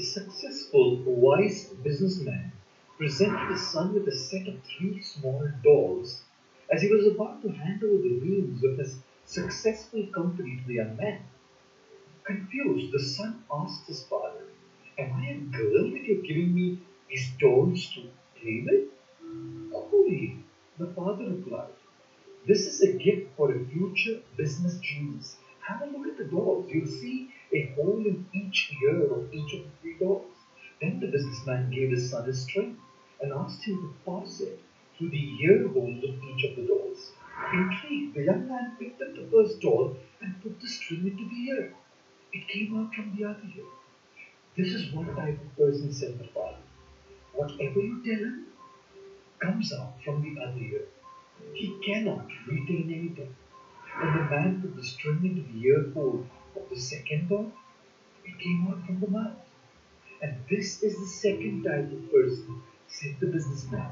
A 0.00 0.02
successful, 0.02 0.96
wise 1.04 1.66
businessman 1.84 2.52
presented 2.96 3.50
his 3.50 3.60
son 3.60 3.92
with 3.92 4.06
a 4.08 4.12
set 4.16 4.48
of 4.48 4.58
three 4.62 4.98
small 4.98 5.46
dolls 5.62 6.22
as 6.70 6.80
he 6.80 6.88
was 6.88 7.04
about 7.04 7.42
to 7.42 7.50
hand 7.50 7.84
over 7.84 7.98
the 7.98 8.14
reins 8.14 8.64
of 8.64 8.78
his 8.78 8.96
successful 9.26 10.06
company 10.06 10.56
to 10.56 10.66
the 10.66 10.76
young 10.76 10.96
man. 10.96 11.20
Confused, 12.24 12.92
the 12.92 12.98
son 12.98 13.36
asked 13.52 13.86
his 13.86 14.02
father, 14.04 14.46
Am 14.96 15.12
I 15.12 15.26
a 15.32 15.36
girl 15.36 15.90
that 15.90 16.06
you're 16.06 16.16
giving 16.16 16.54
me 16.54 16.78
these 17.10 17.28
dolls 17.38 17.90
to 17.90 18.08
play 18.40 18.62
with? 18.64 18.84
Coolly, 19.70 20.34
the 20.78 20.86
father 20.86 21.26
replied. 21.26 21.74
This 22.46 22.66
is 22.66 22.80
a 22.80 22.92
gift 22.92 23.26
for 23.36 23.52
a 23.52 23.58
future 23.58 24.18
business 24.36 24.76
genius. 24.78 25.36
Have 25.60 25.82
a 25.82 25.86
look 25.86 26.06
at 26.08 26.16
the 26.16 26.24
dolls. 26.24 26.70
You'll 26.70 26.86
see 26.86 27.26
a 27.52 27.60
hole 27.74 28.04
in 28.06 28.18
each 28.32 28.68
ear 28.82 29.02
of 29.12 29.24
each 29.32 29.52
of 29.54 29.62
the 29.64 29.70
three 29.80 29.94
dolls. 29.94 30.46
Then 30.80 30.98
the 31.00 31.06
businessman 31.06 31.70
gave 31.70 31.90
his 31.90 32.08
son 32.08 32.26
a 32.26 32.32
string 32.32 32.74
and 33.20 33.32
asked 33.32 33.66
him 33.66 33.80
to 33.80 33.90
pass 34.04 34.40
it 34.40 34.58
through 34.96 35.08
the 35.08 35.26
ear 35.42 35.68
holes 35.68 36.02
of 36.02 36.12
each 36.28 36.44
of 36.44 36.54
the 36.54 36.62
dolls. 36.62 37.12
Intrigued, 37.52 38.14
the 38.14 38.24
young 38.24 38.46
man 38.46 38.72
picked 38.78 39.00
up 39.02 39.14
the 39.14 39.22
first 39.30 39.60
doll 39.60 39.90
and 40.20 40.40
put 40.40 40.58
the 40.60 40.66
string 40.68 41.06
into 41.06 41.24
the 41.24 41.40
ear. 41.50 41.68
It 42.32 42.46
came 42.48 42.74
out 42.74 42.94
from 42.94 43.14
the 43.16 43.24
other 43.24 43.48
ear. 43.56 43.64
This 44.56 44.72
is 44.72 44.92
what 44.92 45.16
type 45.16 45.40
of 45.40 45.56
person 45.56 45.90
said 45.90 46.16
the 46.18 46.24
father. 46.24 46.62
Whatever 47.32 47.80
you 47.80 47.96
tell 48.04 48.18
him 48.18 48.44
comes 49.40 49.72
out 49.72 49.92
from 50.04 50.20
the 50.20 50.32
other 50.40 50.60
ear. 50.60 50.84
He 51.54 51.70
cannot 51.84 52.26
retain 52.46 52.90
anything. 52.90 53.28
And 54.00 54.14
the 54.14 54.28
man 54.28 54.58
put 54.60 54.74
the 54.76 54.82
string 54.82 55.24
into 55.24 55.42
the 55.42 55.60
ear 55.66 55.84
hole 55.94 56.20
of 56.56 56.68
the 56.68 56.76
second 56.76 57.28
doll, 57.28 57.50
it 58.24 58.38
came 58.38 58.66
out 58.68 58.86
from 58.86 59.00
the 59.00 59.08
mouth. 59.08 59.36
And 60.22 60.36
this 60.48 60.82
is 60.82 60.98
the 60.98 61.06
second 61.06 61.64
type 61.64 61.90
of 61.90 62.10
person, 62.10 62.56
said 62.86 63.16
the 63.20 63.26
businessman. 63.26 63.90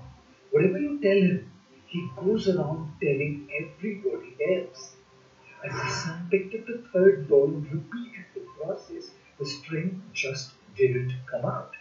Whatever 0.50 0.78
you 0.78 0.98
tell 1.00 1.16
him, 1.20 1.50
he 1.86 2.06
goes 2.16 2.48
around 2.48 2.88
telling 3.00 3.48
everybody 3.60 4.36
else. 4.54 4.94
As 5.64 5.72
the 5.72 5.88
son 5.88 6.28
picked 6.30 6.54
up 6.54 6.66
the 6.66 6.78
third 6.92 7.28
doll 7.28 7.46
and 7.46 7.70
repeated 7.70 8.26
the 8.34 8.40
process, 8.58 9.10
the 9.38 9.46
string 9.46 10.00
just 10.12 10.52
didn't 10.76 11.14
come 11.26 11.44
out. 11.44 11.76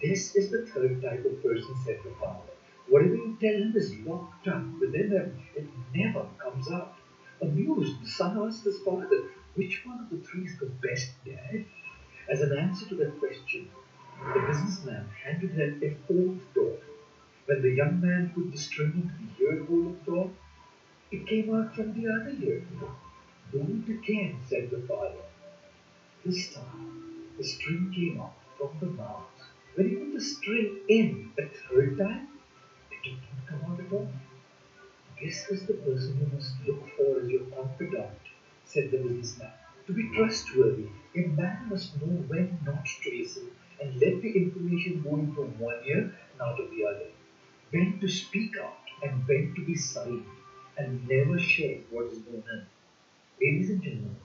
This 0.00 0.34
is 0.34 0.48
the 0.50 0.62
third 0.62 1.02
type 1.02 1.24
of 1.26 1.42
person, 1.42 1.74
said 1.84 1.98
the 2.02 2.10
father. 2.10 2.52
Whatever 2.88 3.16
you 3.16 3.36
tell 3.40 3.54
him 3.54 3.76
is 3.76 3.94
locked 3.96 4.48
up 4.48 4.62
within 4.80 5.10
him, 5.10 5.36
it 5.54 5.66
never 5.94 6.26
comes 6.38 6.70
out. 6.70 6.94
Amused, 7.42 8.00
the 8.00 8.06
son 8.06 8.38
asked 8.38 8.64
his 8.64 8.78
father, 8.78 9.20
Which 9.58 9.84
one 9.84 9.98
of 9.98 10.08
the 10.08 10.18
three 10.18 10.44
is 10.44 10.56
the 10.58 10.66
best 10.66 11.10
dad? 11.24 11.64
As 12.28 12.40
an 12.42 12.56
answer 12.56 12.86
to 12.86 12.94
that 12.94 13.18
question, 13.18 13.68
the 14.32 14.40
businessman 14.46 15.08
handed 15.24 15.50
him 15.50 15.80
a 15.82 15.90
fourth 16.06 16.54
doll. 16.54 16.78
When 17.46 17.62
the 17.62 17.72
young 17.72 18.00
man 18.00 18.30
put 18.32 18.52
the 18.52 18.56
string 18.56 18.92
into 18.94 19.14
the 19.18 19.44
ear 19.44 19.64
hole 19.64 19.88
of 19.88 20.04
the 20.04 20.12
doll, 20.12 20.30
it 21.10 21.26
came 21.26 21.50
out 21.52 21.74
from 21.74 21.92
the 21.92 22.08
other 22.08 22.30
ear. 22.30 22.62
Do 23.50 23.82
it 23.84 23.90
again, 23.90 24.36
said 24.46 24.70
the 24.70 24.78
father. 24.78 25.24
This 26.24 26.46
time, 26.46 27.26
the 27.36 27.42
string 27.42 27.90
came 27.92 28.20
out 28.20 28.34
from 28.56 28.78
the 28.78 28.86
mouth. 28.86 29.26
When 29.74 29.88
he 29.88 29.96
put 29.96 30.12
the 30.12 30.20
string 30.20 30.78
in 30.86 31.30
a 31.36 31.42
third 31.42 31.96
time, 31.98 32.28
it 32.92 33.02
did 33.02 33.14
not 33.22 33.46
come 33.46 33.64
out 33.72 33.80
at 33.80 33.92
all. 33.92 34.08
This 35.20 35.48
is 35.50 35.64
the 35.66 35.74
person 35.74 36.16
you 36.20 36.26
must 36.32 36.54
look 36.66 36.88
for 36.96 37.18
as 37.20 37.28
your 37.28 37.42
confidant, 37.54 38.27
said 38.68 38.90
the 38.90 38.98
businessman. 38.98 39.50
To 39.86 39.92
be 39.92 40.04
trustworthy, 40.14 40.86
a 41.14 41.22
man 41.22 41.68
must 41.68 41.94
know 42.00 42.14
when 42.32 42.58
not 42.64 42.84
to 43.02 43.10
listen 43.10 43.50
and 43.80 43.98
let 44.00 44.20
the 44.20 44.30
information 44.42 45.00
go 45.02 45.16
in 45.16 45.32
from 45.32 45.58
one 45.58 45.78
ear 45.84 46.10
and 46.32 46.40
out 46.40 46.58
of 46.60 46.70
the 46.70 46.84
other. 46.84 47.08
When 47.70 47.98
to 48.00 48.08
speak 48.08 48.56
out 48.58 48.78
and 49.02 49.26
when 49.26 49.52
to 49.54 49.62
be 49.62 49.74
silent 49.74 50.26
and 50.76 51.06
never 51.08 51.38
share 51.38 51.78
what 51.90 52.06
is 52.12 52.18
going 52.18 52.42
on. 52.52 52.62
Ladies 53.40 53.70
and 53.70 53.82
gentlemen, 53.82 54.16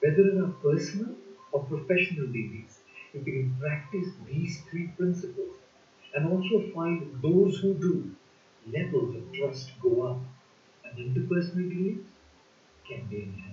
whether 0.00 0.26
in 0.28 0.38
our 0.40 0.48
personal 0.62 1.14
or 1.52 1.60
professional 1.60 2.26
dealings, 2.26 2.80
if 3.12 3.22
we 3.24 3.32
can 3.32 3.50
practice 3.58 4.08
these 4.26 4.58
three 4.70 4.86
principles 4.96 5.56
and 6.14 6.24
also 6.24 6.58
find 6.72 7.20
those 7.22 7.58
who 7.58 7.74
do, 7.74 8.08
levels 8.66 9.14
of 9.14 9.30
trust 9.32 9.72
go 9.80 10.02
up 10.02 10.18
and 10.84 10.96
interpersonal 10.98 11.68
dealings 11.68 12.06
can 12.88 13.06
be 13.08 13.22
enhanced. 13.22 13.49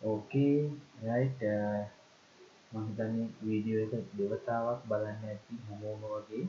Okay 0.00 0.56
right 1.02 1.42
මහිතන්නේ 2.72 3.26
video 3.42 3.82
එක 3.86 4.08
දෙවතාවක් 4.18 4.80
බලන්න 4.88 5.24
ඇති 5.28 5.58
හැමෝම 5.66 6.02
වගේ. 6.12 6.46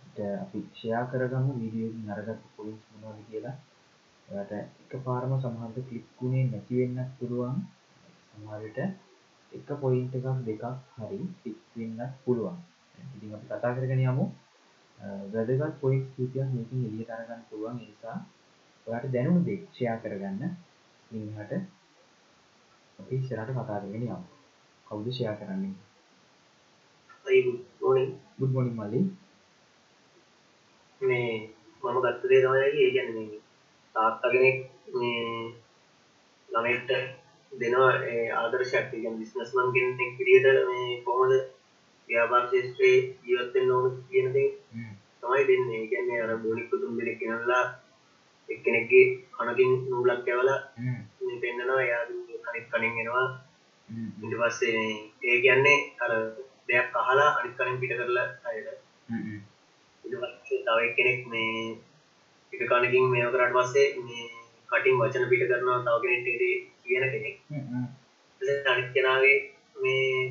ට 0.00 0.18
අපි 0.42 0.58
share 0.66 1.04
කරගමු 1.04 1.58
වීඩියෝ 1.60 1.92
නරගත් 2.06 2.40
පොලිස් 2.56 2.80
මොනවද 2.90 3.20
කියලා. 3.28 3.56
ඔයාට 4.28 4.52
එක 4.56 4.92
පාරම 5.04 5.32
සමහන්ත 5.38 5.76
කලික්කුණේ 5.88 6.44
නැතිවෙන්න 6.44 7.10
පුළුවන්. 7.18 7.58
සමහරට 8.28 8.78
එක 9.54 9.68
පොයින්ට 9.80 10.14
එකක් 10.14 10.26
දෙකක් 10.46 10.64
හරි 10.96 11.20
පික්වෙන්නත් 11.42 12.12
පුළුවන්. 12.24 12.56
ඉතින් 13.14 13.34
අපි 13.36 13.46
කතා 13.48 13.74
කරගෙන 13.76 14.04
යමු. 14.04 14.24
වැදගත් 15.32 15.80
පොයින්ස් 15.80 16.06
කීපයක් 16.14 16.48
මේකින් 16.48 16.86
එළියට 16.88 17.10
අරගන්න 17.10 17.46
පුළුවන්. 17.48 17.76
ඒ 17.76 17.86
නිසා 17.86 18.18
ඔයාට 18.86 19.12
දැනුණු 19.12 19.46
දේ 19.46 19.58
ෂෙයා 19.64 19.98
කරගන්න. 19.98 20.42
ඉන්හට 21.10 21.52
අපි 22.98 23.12
ඉස්සරහට 23.16 23.50
කතා 23.52 23.80
කරගෙන 23.80 24.04
යමු. 24.04 24.18
කවුද 24.86 25.06
ෂෙයා 25.08 25.36
කරන්නේ? 25.36 25.74
අයි 27.26 27.38
ගුඩ් 27.80 28.00
ගුඩ් 28.38 28.52
මොර්නිං 28.52 28.76
මල්ලි 28.76 29.00
මේ 31.00 31.28
මම 31.82 31.96
ගත්ත 32.02 32.22
දේ 32.30 32.40
තමයි 32.42 32.60
ඒ 32.62 32.90
කියන්නේ 32.92 33.14
මේ 33.20 33.40
තාත්තා 33.94 34.32
කෙනෙක් 34.32 34.58
මේ 34.94 35.22
ළමයිට 36.48 36.90
දෙනවා 37.60 37.92
ආදර්ශයක් 38.38 38.86
කියන්නේ 38.90 39.18
බිස්නස්මන් 39.20 39.68
කෙනෙක් 39.74 40.12
විදිහට 40.18 40.60
මේ 40.70 41.02
කොහොමද 41.06 41.32
ව්‍යාපාර 42.08 42.44
ශාස්ත්‍රයේ 42.50 42.98
ජීවත් 43.24 43.54
වෙන්න 43.54 43.70
ඕන 43.70 43.86
කියන 44.08 44.28
දේ 44.34 44.48
තමයි 45.22 45.42
දෙන්නේ. 45.48 45.80
ඒ 45.80 45.90
කියන්නේ 45.92 46.22
අර 46.24 46.32
බොනික් 46.44 46.70
තුන් 46.70 46.98
දෙනෙක් 46.98 47.18
ගෙනල්ලා 47.20 47.64
එක්කෙනෙක්ගේ 48.48 49.04
කනකින් 49.36 49.72
නූලක් 49.90 50.20
කැවලා 50.26 50.60
මේ 51.20 51.40
පෙන්නනවා. 51.42 51.80
එයා 51.82 52.02
අනිත් 52.48 52.66
කණෙන් 52.70 53.00
එනවා. 53.02 53.26
ඊට 54.22 54.36
පස්සේ 54.40 54.84
ඒ 55.22 55.38
කියන්නේ 55.44 55.78
අර 56.02 56.12
දෙයක් 56.68 56.96
අහලා 57.02 57.30
අනිත් 57.38 57.56
කණෙන් 57.56 57.80
පිට 57.80 57.96
කරලා 57.98 58.28
අයද. 58.48 58.66
ඊට 60.04 60.14
පස්සේ 60.22 60.64
තව 60.66 60.78
එක්කෙනෙක් 60.88 61.20
මේ 61.32 61.76
පිට 62.52 62.62
කණකින් 62.70 63.10
මේව 63.12 63.32
කරාට 63.34 63.56
පස්සේ 63.56 63.88
මේ 64.06 64.26
කටින් 64.74 65.00
වචන 65.00 65.26
පිට 65.32 65.44
කරනවා 65.50 65.78
තව 65.86 65.96
කෙනෙක්ට 66.04 66.28
ඒ 66.30 66.38
දේ 66.42 66.54
කියන 66.84 67.04
කෙනෙක්. 67.14 67.36
පස්සේ 68.40 68.62
අනිත් 68.72 68.88
කෙනාගේ 68.94 69.36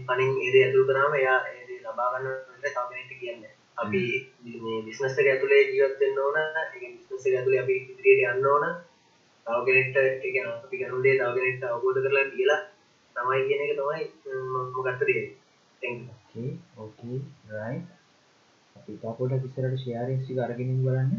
කලින් 0.08 0.32
ඒද 0.46 0.56
ඇතුල් 0.62 0.88
කරාම 0.90 1.14
එයා 1.20 1.38
ඒ 1.50 1.80
ලබා 1.84 2.10
ගන්න 2.14 2.28
තව 2.62 2.86
කෙනෙක්ට 2.90 3.14
කියන්නේ. 3.22 3.54
අපි 3.84 4.02
මේ 4.64 4.80
බිස්නස් 4.88 5.20
එක 5.20 5.30
ඇතුලේ 5.32 5.62
ජීවත් 5.70 6.02
වෙන්න 6.02 6.24
ඕන 6.26 6.38
ඒ 6.40 6.90
බිස්නස් 6.96 7.28
එක 7.28 7.38
ඇතුලේ 7.38 7.62
අපි 7.64 7.76
ඉදිරියට 7.92 8.34
යන්න 8.34 8.50
ඕන. 8.54 8.66
තව 9.46 9.60
කෙනෙක්ට 9.68 9.96
ඒ 10.02 10.18
කියන්නේ 10.24 10.58
අපි 10.58 10.82
කරන 10.82 11.06
දේ 11.06 11.16
තව 11.20 11.32
කෙනෙක්ට 11.38 11.70
අවබෝධ 11.70 12.04
කරලා 12.06 12.28
කියලා 12.36 12.62
තමයි 13.16 13.48
කියන 13.48 13.64
එක 13.66 13.74
තමයි 13.80 14.04
මම 14.42 14.84
ගත්ත 14.86 15.10
දේ. 15.10 15.26
Thank 15.82 15.98
you. 16.02 16.14
Okay 16.34 16.52
okay 16.78 17.18
right 17.50 17.90
අපි 18.76 18.92
ඉතා 18.98 19.14
පොඩ්ඩක් 19.18 19.44
ඉස්සරහට 19.48 19.82
ෂෙයාරින්ස් 19.82 20.24
ටික 20.24 20.40
අරගෙන 20.46 20.72
බලන්න 20.86 21.12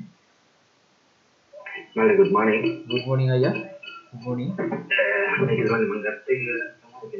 මල්ලි 1.96 2.14
good 2.18 2.32
morning. 2.34 2.62
Good 2.90 3.04
morning 3.06 3.28
අයියා 3.34 3.50
good 4.10 4.22
morning. 4.26 4.48
මේක 5.40 5.60
තමයි 5.62 5.84
මම 5.86 6.00
ගත්තේ 6.04 6.38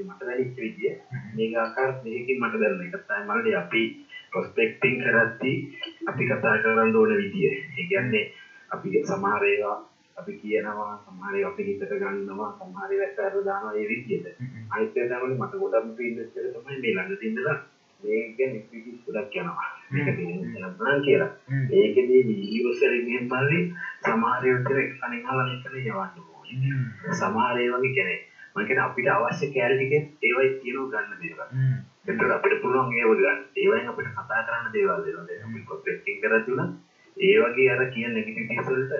මට 0.03 0.21
දැනෙච්ච 0.21 0.57
විදිය. 0.59 0.93
මේක 1.37 1.53
ආකාර 1.55 1.91
දෙකකින් 2.05 2.41
මට 2.43 2.59
දැනෙන 2.63 2.83
එක 2.87 2.97
තමයි 3.03 3.23
මල්ලි 3.29 3.53
අපි 3.61 3.83
ප්‍රොස්පෙක්ටිං 4.33 4.95
කරද්දී 5.03 5.55
අපි 6.11 6.23
කතා 6.31 6.55
කරන්න 6.65 6.97
ඕන 6.97 7.13
විදිය. 7.21 7.53
ඒ 7.79 7.85
කියන්නේ 7.91 8.25
අපි 8.71 9.05
සමහර 9.11 9.45
ඒවා 9.53 9.77
අපි 10.17 10.33
කියනවා 10.43 10.91
සමහර 11.05 11.35
ඒවා 11.37 11.53
අපි 11.53 11.69
හිතට 11.69 11.95
ගන්නවා 12.03 12.51
සමහර 12.59 12.91
ඒවා 12.91 13.09
ඇත්තට 13.11 13.47
දානවා 13.47 13.79
ඒ 13.79 13.87
විදියට. 13.93 14.27
අනිත් 14.73 14.99
එක 14.99 15.07
තමයි 15.13 15.39
මට 15.39 15.55
ගොඩක් 15.63 15.95
ෆීල් 15.97 16.19
එක 16.19 16.35
තමයි 16.35 16.83
මේ 16.83 16.95
ළඟ 16.97 17.23
තින්දලා 17.23 17.57
ගැන 18.39 18.53
ඉක්විටිස් 18.59 19.01
ගොඩක් 19.07 19.35
යනවා. 19.41 19.69
තේරෙන්න 19.91 20.77
බලන්න 20.79 21.03
කියලා. 21.07 21.31
ඒකෙදී 21.81 22.23
වීඩියෝස් 22.29 22.81
වලින් 22.83 23.11
එහෙම 23.11 23.27
බලන්නේ 23.33 23.63
සමහර 24.05 24.47
ඒවා 24.47 24.63
විතර 24.69 25.07
අනිත් 25.09 25.27
අහලා 25.29 25.47
නිකන් 25.49 25.77
යවන්න 25.81 26.23
ඕනේ. 26.35 26.57
සමහර 27.21 27.57
ඒවා 27.65 27.83
කියන්නේ 27.89 28.21
මම 28.55 28.67
කියන්නේ 28.67 28.87
අපිට 28.87 29.09
අවශ්‍ය 29.09 29.47
කැලරි 29.55 29.77
ටිකෙත් 29.79 30.07
ඒවයි 30.23 30.49
තියෙනවා 30.63 31.03
ගන්න 31.03 31.21
දේවල්. 31.23 31.43
එතකොට 32.09 32.35
අපිට 32.37 32.63
පුළුවන් 32.63 32.97
ඒව 33.01 33.11
ගන්න. 33.21 33.45
ඒවෙන් 33.63 33.93
අපිට 33.93 34.11
කතා 34.17 34.43
කරන්න 34.49 34.73
දේවල් 34.77 35.01
දෙනවා. 35.07 35.27
දැන් 35.29 35.43
අපි 35.47 35.61
කරද්දී 36.23 36.59
උනත් 36.59 36.73
ඒ 37.17 37.37
වගේ 37.43 37.71
අර 37.73 37.83
කියන 37.95 38.15
නෙගටිවිටිස් 38.15 38.69
වලට 38.69 38.95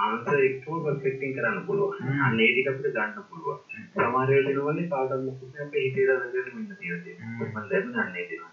ආන්සර් 0.00 0.40
එක්කම 0.48 0.76
ප්‍රොස්පෙක්ටිං 0.84 1.34
කරන්න 1.36 1.58
පුළුවන්. 1.66 1.98
අන්න 2.24 2.40
ඒ 2.40 2.50
ටික 2.50 2.70
අපිට 2.70 2.94
ගන්න 2.96 3.26
පුළුවන්. 3.28 3.58
සමහර 3.92 4.28
වෙලාවට 4.28 4.58
වෙනවනේ 4.58 4.88
කාටවත් 4.92 5.24
මොකද 5.26 5.60
අපේ 5.64 5.84
හිතේ 5.86 6.06
රඳගෙන 6.08 6.46
ඉන්න 6.54 6.72
තියෙනවා 6.74 7.48
මම 7.48 7.68
දැනගන්නේ 7.70 8.24
දෙනවා 8.30 8.52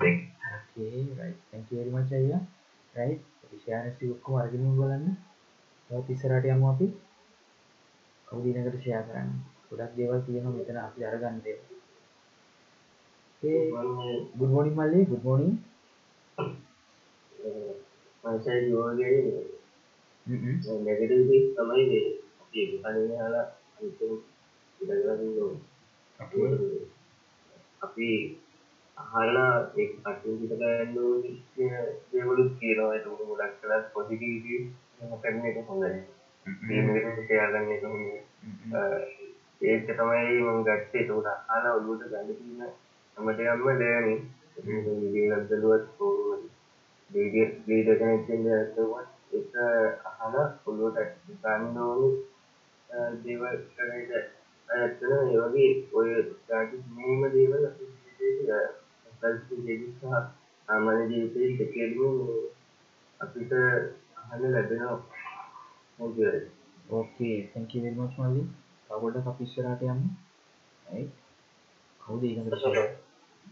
thank 0.00 0.18
you 0.18 0.32
okay 0.82 1.04
right. 1.18 1.36
Thank 1.50 1.70
you 1.70 1.78
very 1.78 1.90
much 1.90 2.12
අයියා. 2.12 2.42
Right. 2.94 3.20
අපි 3.44 3.56
ෂෙයාරින්ස් 3.58 3.96
ටික 3.96 4.10
ඔක්කොම 4.10 4.40
අරගෙන 4.40 4.62
ඉන්න 4.62 4.78
බලන්න. 4.78 5.06
තවත් 5.90 6.08
ඉස්සරහට 6.10 6.50
යමු 6.50 6.66
අපි. 6.70 6.86
කවුද 8.28 8.44
ඊළඟට 8.44 8.78
ෂෙයා 8.78 9.04
කරන්නේ. 9.04 9.38
ගොඩක් 9.68 9.94
දේවල් 9.98 10.20
තියෙනවා 10.26 10.56
මෙතන 10.56 10.78
අපි 10.80 11.08
අරගන්න 11.10 11.38
දේවල් 11.44 11.72
okay. 13.42 13.70
Good 14.38 14.50
morning. 14.50 14.74
මල්ලි. 14.76 15.00
Good 15.06 15.24
morning. 15.24 15.54
මංසයි 18.24 18.70
යෝගේ 18.70 19.08
හ්ම් 19.16 19.61
නැගටිව් 20.24 21.44
තමයි 21.56 21.84
මේ 21.90 22.06
අපි 22.40 22.60
ඉඳගන්න 24.80 25.38
ඕනේ 25.38 25.72
okay 26.20 26.46
අපි 27.82 28.08
අහලා 28.96 29.54
කටින් 29.74 30.38
පිට 30.40 30.52
ගන්න 30.52 30.96
දේවලුත් 32.10 32.52
කියනවා 32.60 32.94
ඒක 32.94 33.06
ගොඩක් 33.20 33.54
කලස් 33.60 33.86
පොසිටිවිටි 33.92 34.56
කරන 35.22 35.42
එක 35.44 35.58
හොඳයි 35.68 35.90
මේකට 36.66 37.20
තියාගන්න 37.28 37.72
එක 37.72 37.84
ඒක 39.62 39.82
තමයි 39.88 40.38
මම 40.40 40.60
ගත්තේ 40.62 41.02
ඒක 41.02 41.26
අහලා 41.48 41.74
ඔළුවට 41.74 42.10
ගන්න 42.12 42.28
තියෙන 42.30 42.70
හැමදේම 43.16 43.60
දැනෙන්නේ 43.80 44.18
ඒක 47.10 47.50
වීඩියෝ 47.66 49.00
එකක් 49.00 49.21
ඒක 49.32 49.54
අහලා 50.10 50.46
ඔළුවට 50.66 51.16
ගන්න 51.42 51.76
ඕනේ. 51.78 52.12
දේවල් 53.22 53.58
කරේද 53.74 54.10
ඇත්තන 54.68 55.12
ඒ 55.12 55.40
වගේ 55.42 55.72
ඔය 55.92 56.10
ඩාටි 56.22 56.82
මේම 56.96 57.22
දේවල් 57.34 57.68
අපි 57.68 57.90
ජීවිතේ 57.90 58.64
සල්සි 59.12 59.60
ජීවිත 59.60 59.94
සහ 59.98 60.04
සාමාන්‍ය 60.68 61.04
ජීවිතේ 61.10 61.52
දෙකේදීම 61.58 62.16
අපිට 63.20 63.52
අහන්න 63.52 64.52
ලැබෙනවා. 64.52 64.98
මොකද 65.98 66.18
okay 66.90 67.34
thank 67.52 67.74
you 67.74 67.80
very 67.82 67.96
much 67.96 68.14
මල්ලි 68.18 68.42
තව 68.86 69.00
පොඩ්ඩක් 69.00 69.28
අපි 69.28 69.44
ඉස්සරහට 69.44 69.82
යමු 69.84 70.08
right 70.86 71.12
කවුද 72.00 72.22
ඊළඟට 72.22 72.64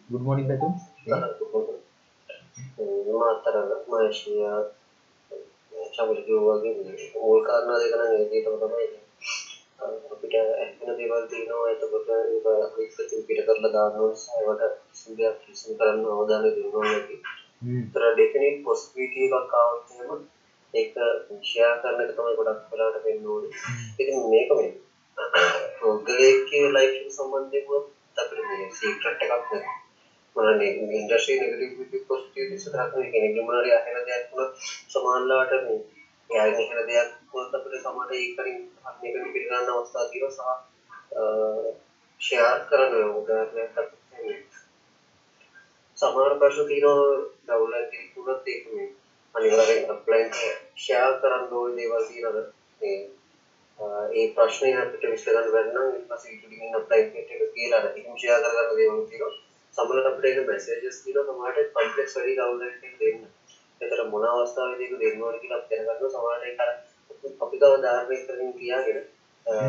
good 0.08 0.24
morning 0.26 0.48
පැතුම් 0.50 0.72
මාතර 3.14 3.56
මාශියා 3.88 4.58
චමල 6.00 6.20
කිව්වාගේ 6.26 6.74
මූල් 7.14 7.40
කාරණා 7.44 7.80
දෙක 7.80 7.94
නම් 7.94 8.12
ඒ 8.12 8.28
දෙකම 8.30 8.54
තමයි 8.60 8.86
අපිට 10.10 10.34
ඇත්තන 10.36 10.96
දේවල් 10.98 11.24
තියෙනවා 11.28 11.70
එතකොට 11.70 12.08
ඒක 12.12 12.46
අපිට 12.58 13.12
පිට 13.26 13.40
කරලා 13.46 13.72
දාන්න 13.74 13.98
ඕනේ 13.98 14.38
ඒවට 14.38 14.64
සිද්ධියක් 15.00 15.36
කිසිම 15.42 15.78
කරන්න 15.78 16.06
අවධානය 16.12 16.50
දෙන්න 16.50 16.74
ඕනේ 16.74 16.92
නැති. 16.92 17.16
හ්ම් 17.62 17.78
ඒතර 17.78 18.04
ඩෙෆිනිට් 18.08 18.62
පොසිබිලිටි 18.64 19.26
එකක් 19.28 19.54
ආවොත් 19.54 19.92
එහෙම 19.92 20.22
ඒක 20.74 20.94
ෂෙයා 21.42 21.74
කරන 21.82 22.02
එක 22.04 22.14
තමයි 22.16 22.36
ගොඩක් 22.38 22.70
වෙලාවට 22.70 23.04
වෙන්න 23.06 23.28
ඕනේ. 23.28 23.52
ඉතින් 23.98 24.18
මේක 24.30 24.50
මේ 24.54 24.70
පුද්ගලයෙක්ගේ 25.78 26.66
ලයිෆ් 26.70 26.98
එක 26.98 27.14
සම්බන්ධයෙන් 27.16 27.66
අපිට 28.16 28.44
මේ 28.48 28.72
සීක්‍රට් 28.78 29.24
එකක් 29.24 29.34
නැහැ. 29.34 29.78
මොනනේ 30.36 30.70
ඉන්ඩස්ට්‍රි 30.96 31.38
නෙගටිවිටි 31.38 32.04
පොසිටිවිටි 32.08 32.62
සදාකන 32.62 33.10
කෙනෙක්ගේ 33.12 33.46
මොනවාරි 33.46 33.72
අහෙන 33.72 34.06
දෙයක් 34.06 34.24
වුණොත් 34.30 34.52
සමානලාට 34.88 35.52
මේ 35.58 35.78
එයාගේ 36.30 36.66
අහෙන 36.66 36.88
දෙයක් 36.88 37.10
වුණොත් 37.30 37.56
අපිට 37.56 37.82
සමහර 37.82 38.10
ඒකරින් 38.16 38.58
මේක 39.00 39.16
පිළිගන්න 39.34 39.72
අවස්ථා 39.72 40.06
තියෙනවා 40.08 40.56
සහ 40.60 41.40
ෂෙයාර් 42.20 42.58
කරන 42.68 42.94
උදාහරණයක් 43.12 43.78
අපිට 43.78 44.00
සමහර 45.96 46.32
ප්‍රශ්න 46.40 46.68
තියෙනවා 46.68 47.12
ඩවුන්ලෝඩ් 47.44 47.90
කිව්වොත් 47.92 48.48
ඒක 48.48 48.66
මේ 48.72 48.88
අනිවාර්යෙන් 49.34 49.90
අප්ලයින් 49.90 50.30
ෂෙයාර් 50.34 51.14
කරන්න 51.20 51.54
ඕනේ 51.54 51.76
දේවල් 51.78 52.06
තියෙනවා 52.06 52.46
මේ 52.80 52.98
ඒ 54.14 54.26
ප්‍රශ්නේ 54.34 54.74
අපිට 54.78 55.04
විශ්ල 55.08 55.30
ගන්න 55.32 55.52
බැරි 55.52 55.70
නම් 55.72 55.86
ඊට 55.90 56.08
පස්සේ 56.08 56.34
ඉක්ලින් 56.34 56.78
අප්ලයින් 56.78 57.14
එක 57.20 57.30
කියලා 57.54 57.80
අර 57.80 57.86
ඉතින් 57.92 58.16
ෂෙයාර් 58.16 58.42
කරගන්න 58.44 58.76
දේවල් 58.78 59.06
තියෙනවා. 59.06 59.49
සමහරවිට 59.74 60.08
අපිට 60.08 60.28
ඒක 60.30 60.46
මැසේජස් 60.46 60.98
තියෙනවා 61.04 61.26
සමහරට 61.28 61.70
කම්ප්ලෙක්ස් 61.74 62.16
වැඩි 62.16 62.34
ඩවුන්ලෝඩ් 62.34 62.88
එක 62.88 62.96
දෙන්න. 63.00 63.20
ඒතර 63.80 64.00
මොන 64.08 64.26
අවස්ථාවේදී 64.26 64.88
ඒක 64.88 65.00
දෙන්න 65.02 65.22
ඕන 65.22 65.38
කියලා 65.40 65.60
අපි 65.60 65.70
දැනගන්නවා 65.72 66.12
සමහරට 66.14 66.44
ඒක 66.48 66.60
අර 66.64 66.70
අපි 67.40 67.62
ගාව 67.62 67.76
ධාරණය 67.84 68.20
කරමින් 68.22 68.52
තියාගෙන 68.58 69.00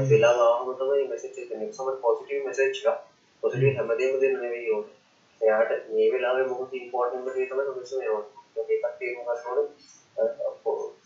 වෙලාව 0.09 0.41
ආවම 0.41 0.73
තමයි 0.75 1.07
මැසේජ් 1.07 1.37
එක 1.37 1.49
දෙන්නේ. 1.49 1.73
සමහර 1.73 1.95
පොසිටිව් 2.01 2.43
මැසේජ් 2.45 2.69
එක 2.83 2.99
පොසිටිව් 3.43 3.77
හැමදේම 3.77 4.19
දෙන්න 4.21 4.37
නෙවෙයි 4.39 4.71
ඕනේ. 4.71 4.95
එයාට 5.41 5.71
මේ 5.89 6.11
වෙලාවේ 6.13 6.45
මොකද 6.47 6.73
ඉම්පෝටන්ට් 6.73 7.33
දේ 7.35 7.47
තමයි 7.47 7.71
මෙසේජ් 7.71 8.05
එනවා. 8.05 8.25
ඒකත් 8.69 8.95
තේරුම් 8.99 9.23
ගන්න 9.25 9.47
ඕනේ. 9.49 9.65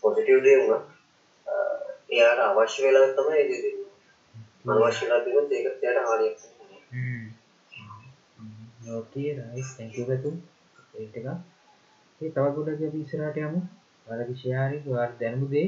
පොසිටිව් 0.02 0.44
දේ 0.44 0.58
වුණා. 0.60 0.82
එයාට 2.10 2.40
අවශ්‍ය 2.40 2.80
වෙලාවට 2.82 3.16
තමයි 3.18 3.38
ඒ 3.38 3.48
දේ 3.50 3.62
දෙන්නේ. 3.62 3.90
අනවශ්‍ය 4.68 5.04
වෙලාවට 5.04 5.28
දෙනොත් 5.28 5.52
ඒකට 5.52 5.84
එයාට 5.84 6.08
හානියක් 6.08 6.36
වෙනවා. 6.36 6.55
Okay 8.86 9.30
right 9.34 9.70
thank 9.76 9.94
you 9.98 10.06
Pathum 10.06 10.34
ඒක 10.94 11.16
එක 11.16 11.26
ඒ 12.20 12.30
තව 12.30 12.44
ගොඩක් 12.56 12.82
අපි 12.88 12.98
ඉස්සරහට 13.00 13.38
යමු. 13.38 13.60
ඔයාලගේ 14.06 14.36
ෂෙයාරින් 14.36 14.88
ඔයාලට 14.88 15.20
දැනුණු 15.20 15.48
දේ 15.50 15.66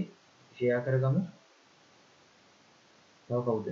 ෂෙයා 0.53 0.81
කරගමු. 0.81 1.23
තව 3.29 3.41
කවුද? 3.45 3.69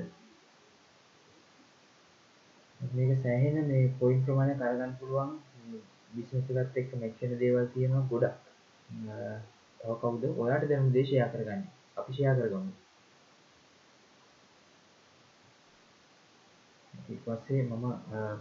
මේක 2.94 3.12
සෑහෙන 3.22 3.56
මේ 3.68 3.92
පොයින්ට් 4.00 4.24
ප්‍රමාණයක් 4.26 4.60
අරගන්න 4.60 4.96
පුළුවන්. 5.00 5.30
බිස්නස් 6.12 6.50
එකත් 6.54 6.76
එක්ක 6.76 6.90
මැච් 6.94 7.14
වෙන 7.20 7.38
දේවල් 7.38 7.66
තියෙනවා 7.74 8.08
ගොඩක්. 8.10 8.36
අ, 9.10 9.14
තව 9.80 9.92
කවුද? 10.02 10.24
ඔයාලට 10.38 10.68
දැනුණු 10.68 10.92
දේ 10.92 11.06
ෂෙයා 11.06 11.28
කරගන්න. 11.28 11.62
අපි 11.96 12.10
ෂෙයා 12.12 12.34
කරගමු. 12.34 12.72
ඊට 17.08 17.22
පස්සේ 17.24 17.62
මම 17.62 17.84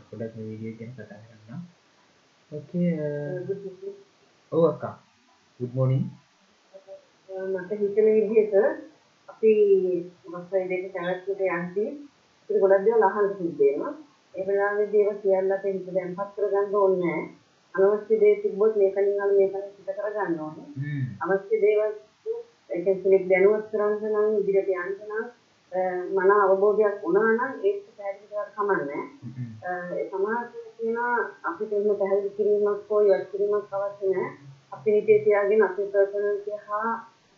පොඩක් 0.08 0.34
වීඩියෝ 0.38 0.78
ගැන 0.80 0.94
කතා 0.94 1.20
කරන්නම්. 1.24 1.62
ඕකේ 2.52 2.90
ඔව් 4.52 4.64
අක්කා. 4.72 4.96
Morning. 5.60 6.06
මට 7.30 7.72
හිතන 7.80 8.08
විදිහට 8.08 8.54
අපි 9.30 9.54
මොකක්ද 10.32 10.68
දෙක 10.72 10.84
තැනකට 10.94 11.30
යන්නේ 11.30 11.90
ඒක 12.50 12.60
ගොඩක් 12.62 12.86
දේවල් 12.86 13.08
අහන්න 13.08 13.30
සිද්ධ 13.38 13.62
වෙනවා. 13.62 13.94
ඒ 14.36 14.44
වෙලාවේදී 14.48 15.02
ඒවා 15.02 15.22
සියල්ල 15.22 15.56
අපේ 15.58 15.74
හිත 15.74 15.88
දැන්පත් 15.96 16.36
කරගන්න 16.36 16.76
ඕනේ. 16.82 17.20
අනවශ්‍ය 17.76 18.20
දේ 18.22 18.36
තිබ්බොත් 18.42 18.74
මේකෙන් 18.82 19.08
අර 19.24 19.32
මේකෙන් 19.38 19.66
පිට 19.76 19.98
කරගන්න 19.98 20.40
ඕනේ. 20.46 20.68
අවශ්‍ය 21.24 21.56
දේවල් 21.64 21.94
ඒ 22.70 22.80
කියන්නේ 22.84 23.28
දැනුවත් 23.30 23.66
කරන්න 23.72 24.14
නම් 24.14 24.38
ඉදිරියට 24.42 24.72
යන්න 24.76 24.96
නම් 25.10 25.26
මන 26.16 26.32
අවබෝධයක් 26.36 26.96
වුණා 27.04 27.32
නම් 27.34 27.54
ඒක 27.70 27.95
පැහැදිලි 28.06 28.28
කරලා 28.30 28.48
කමන්නේ 28.56 29.04
සමාජයේ 30.10 30.70
කියනවා 30.78 31.16
අපිට 31.44 31.72
එහෙම 31.74 31.98
පැහැදිලි 32.02 32.32
කිරීමක් 32.38 32.90
හෝ 32.90 33.02
ඉවත් 33.04 33.26
කිරීමක් 33.32 33.74
අවශ්‍ය 33.74 34.10
නැහැ. 34.10 34.32
අපි 34.72 34.92
නිතේ 34.92 35.20
තියාගෙන 35.26 35.64
අපේ 35.64 35.88
පර්සනලිටි 35.94 36.60
හා 36.68 36.92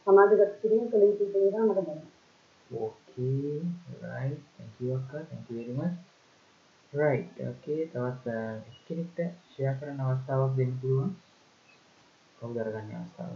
සමාජගත 0.07 0.53
කිරීම 0.61 0.85
කළ 0.91 1.03
යුතු 1.07 1.25
කියලා 1.33 1.65
මට 1.65 1.75
දැනෙනවා. 1.77 2.13
okay 2.69 3.61
right. 4.03 4.39
Thank 4.57 4.79
you 4.81 4.95
අක්කා 4.95 5.23
thank 5.25 5.49
you 5.49 5.57
very 5.59 5.73
much. 5.73 5.95
Right. 6.93 7.29
Okay 7.49 7.79
තවත් 7.87 8.27
අ, 8.29 8.39
එක්කෙනෙක්ට 8.71 9.19
ෂෙයා 9.45 9.75
කරන්න 9.79 10.01
අවස්ථාවක් 10.05 10.57
දෙන්න 10.57 10.73
පුළුවන්? 10.81 11.11
කවුද 12.41 12.57
අරගන්නේ 12.57 12.97
අවස්ථාව 12.97 13.31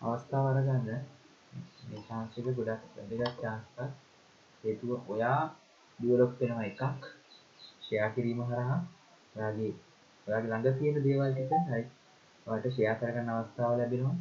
අවස්ථාව 0.00 0.46
අරගන්න 0.50 0.88
මේ 1.88 2.02
chance 2.08 2.34
එක 2.40 2.46
ගොඩක් 2.58 2.82
වැදගත් 2.96 3.40
chance 3.42 3.68
එකක්. 3.78 3.92
හේතුව 4.64 4.90
ඔයා 5.12 5.40
ඩිවලොප් 5.98 6.32
වෙනවා 6.40 6.66
එකක් 6.70 7.02
ෂෙයා 7.82 8.10
කිරීම 8.14 8.40
හරහා. 8.48 8.78
ඔයාගේ 9.34 9.72
ඔයාගේ 10.26 10.50
ළඟ 10.50 10.78
තියෙන 10.78 11.04
දේවල් 11.06 11.32
ටික 11.32 11.52
හරි 11.68 11.82
ඔයාලට 12.46 12.72
ෂෙයා 12.72 12.98
කරගන්න 13.00 13.32
අවස්ථාව 13.34 13.72
ලැබෙනවා. 13.78 14.16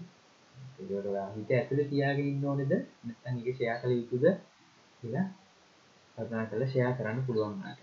ඒකට 0.80 1.10
ඔයා 1.13 1.28
හිත 1.36 1.50
ඇතුලේ 1.52 1.89
තියාගෙන 1.92 2.32
ඉන්න 2.32 2.48
ඕනේද? 2.50 2.74
නැත්නම් 3.06 3.36
ඒක 3.39 3.56
ෂෙයා 3.56 3.80
කළ 3.82 3.94
යුතුද 4.00 4.26
කියලා 5.00 5.28
කල්පනා 6.18 6.46
කරලා 6.50 6.70
ෂෙයා 6.70 6.98
කරන්න 6.98 7.26
පුළුවන් 7.28 7.52
වුණාට. 7.52 7.80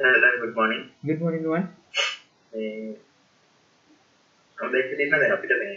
දැන් 0.00 0.40
good 0.42 0.54
morning. 0.58 0.84
Good 1.06 1.20
morning 1.22 1.42
නුවන් 1.46 1.64
මේ 2.52 3.11
හොඳට 4.62 4.96
දෙන්න 4.98 5.12
දැන් 5.12 5.32
අපිට 5.32 5.52
මේ 5.58 5.76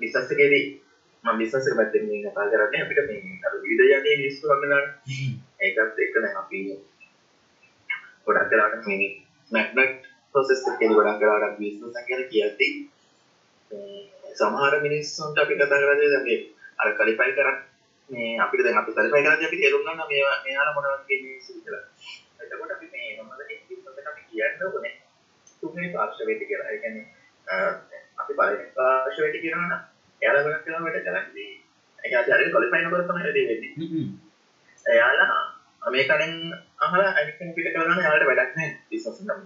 බිස්නස් 0.00 0.32
එකේදී 0.34 0.64
මම 1.24 1.38
බිස්නස් 1.38 1.66
එක 1.66 1.76
පැත්තෙන් 1.76 2.04
මේ 2.06 2.20
කතා 2.24 2.46
කරන්නේ 2.50 2.82
අපිට 2.84 3.00
මේ 3.06 3.38
අර 3.42 3.54
විවිධ 3.62 3.96
යන්නේ 3.96 4.16
මිනිස්සු 4.16 4.50
හම්බෙලානේ 4.50 5.28
ඒකත් 5.60 6.00
එක්ක 6.04 6.14
දැන් 6.16 6.36
අපි 6.36 6.60
ගොඩක් 8.26 8.50
වෙලාවට 8.50 8.88
මේ 8.88 9.08
මැග්නට් 9.50 10.08
ප්‍රොසෙස් 10.34 10.64
එකේ 10.70 10.90
ගොඩක් 10.90 11.22
වෙලාවට 11.22 11.60
බිස්නස් 11.60 12.00
එක 12.00 12.08
ගැන 12.08 12.24
කියද්දී 12.30 12.72
සමහර 14.34 14.74
මිනිස්සුන්ට 14.80 15.38
අපි 15.38 15.56
කතා 15.56 15.80
කරන්නේ 15.80 16.10
දැන් 16.12 16.24
මේ 16.24 16.38
අර 16.78 16.92
ක්වලිෆයි 16.94 17.36
කරන් 17.38 17.56
මේ 18.08 18.34
අපිට 18.38 18.64
දැන් 18.64 18.80
අපි 18.80 18.92
ක්වලිෆයි 18.92 19.22
කරද්දී 19.22 19.48
අපි 19.48 19.60
තේරුම් 19.60 19.82
ගන්නවා 19.82 20.08
මේවා 20.08 20.36
මෙයාලා 20.44 20.74
මොනවද 20.76 21.06
කියන්නේ 21.06 21.38
කියලා. 21.56 21.84
එතකොට 22.40 22.76
අපි 22.76 22.86
මේ 22.92 23.16
මොනවද 23.18 23.42
කියන 23.48 23.64
බිස්නස් 23.68 23.98
එක 23.98 24.12
අපි 24.12 24.22
කියන්න 24.28 24.62
ඕනේ. 24.66 24.94
තුන්වෙනි 25.62 25.88
පාර්ශවයට 25.94 26.44
කියලා. 26.44 26.68
ඒ 26.68 26.78
කියන්නේ 26.78 27.19
අපි 27.50 28.32
පළවෙනි 28.38 28.66
පාර්ශවයට 28.76 29.40
කියනවා 29.44 29.66
නම් 29.66 29.80
එයාලා 30.22 30.44
ගොඩක් 30.46 30.66
වෙලා 30.66 30.82
වැඩ 30.84 31.04
කරන්නේ. 31.06 31.52
ඒ 31.98 32.08
හරියට 32.28 32.52
ක්වලිෆයි 32.54 32.82
නොකර 32.84 33.02
තමයි 33.02 33.24
වැඩේ 33.24 33.46
වෙන්නේ. 33.50 34.04
එයාලා 34.86 35.90
මේ 35.92 36.04
කණෙන් 36.04 36.34
අහලා 36.78 37.10
කෙනෙක් 37.16 37.54
පිට 37.56 37.72
කරලා 37.72 37.88
ගන්න 37.88 38.04
එයාලට 38.04 38.28
වැඩක් 38.30 38.56
නැහැ 38.56 38.76
බිස්නස් 38.90 39.20
එක 39.20 39.26
නම්. 39.26 39.40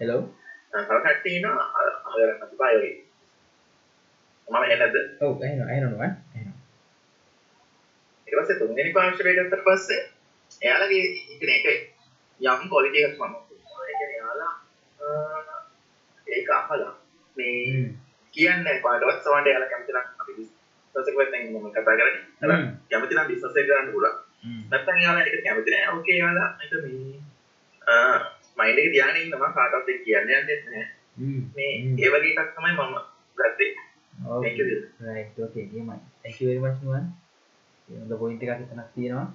හෙලෝ 0.00 0.22
තව 0.72 1.00
කට්ටිය 1.04 1.34
ඉන්නවා 1.38 1.66
අහගන්න 1.78 2.42
අපි 2.44 2.56
බය 2.60 2.74
වෙයි. 2.80 2.94
මම 4.48 4.64
එන්නද? 4.74 4.96
ඔව් 5.20 5.42
ඇහෙනවා 5.42 5.80
නුවන් 5.84 6.02
ඇහෙනවා 6.02 6.58
ඊට 8.26 8.36
පස්සේ 8.38 8.58
තුන්වෙනි 8.58 8.92
පාර්ශවයට 8.92 9.38
ගත්තට 9.38 9.64
පස්සේ 9.66 10.00
එයාලගේ 10.62 11.04
ඉතින් 11.34 11.50
ඒක 11.56 11.66
යම් 12.44 12.60
එකක් 13.00 13.18
මම 13.20 13.34
අ, 15.00 15.06
ඒක 16.26 16.48
අහලා 16.50 16.92
මේ. 17.36 17.84
කියන්නේ 18.34 18.76
පාඩවත් 18.84 19.18
සමහරට 19.24 19.46
එයාලා 19.46 19.70
කැමති 19.72 19.92
නම් 19.92 20.06
අපි 20.20 20.32
බිස්නස් 20.38 21.08
එක 21.08 21.16
වෙන්න 21.18 21.52
මම 21.52 21.68
කතා 21.70 21.84
කරන්නේ. 21.98 22.22
එයාලා 22.40 22.58
හ්ම්. 22.58 22.70
කැමති 22.90 23.14
නම් 23.16 23.28
බිස්නස් 23.28 23.56
එක 23.56 23.66
කරන්න 23.68 23.92
පුළුවන්. 23.92 24.16
හ්ම්. 24.44 24.60
නැත්නම් 24.70 24.98
එයාලා 25.02 25.24
ඒකට 25.24 25.44
කැමති 25.46 25.70
නැහැ. 25.70 25.94
ඕකේ 25.94 26.16
එයාලා 26.16 26.48
ඒක 26.60 26.72
මේ 26.82 27.20
එක 28.78 28.88
තියාගෙන 28.92 29.22
ඉන්නවා 29.22 29.52
කාටවත් 29.52 29.88
ඒක 29.88 30.02
කියන්න 30.04 30.30
යන්නේ. 30.32 30.84
මේ 31.56 31.72
හ්ම්. 31.78 31.96
ඒ 31.98 32.08
වගේ 32.12 32.32
එකක් 32.34 32.50
තමයි 32.56 32.72
මම 32.74 32.94
ගත්තේ. 33.38 33.70
Very 36.40 36.58
much 36.58 36.78
නුවන් 36.82 37.04
ඒ 37.88 37.98
හොඳ 38.00 38.12
පොයින්ට් 38.20 38.42
එකක් 38.44 38.52
එතනක් 38.56 38.90
තියෙනවා 38.94 39.26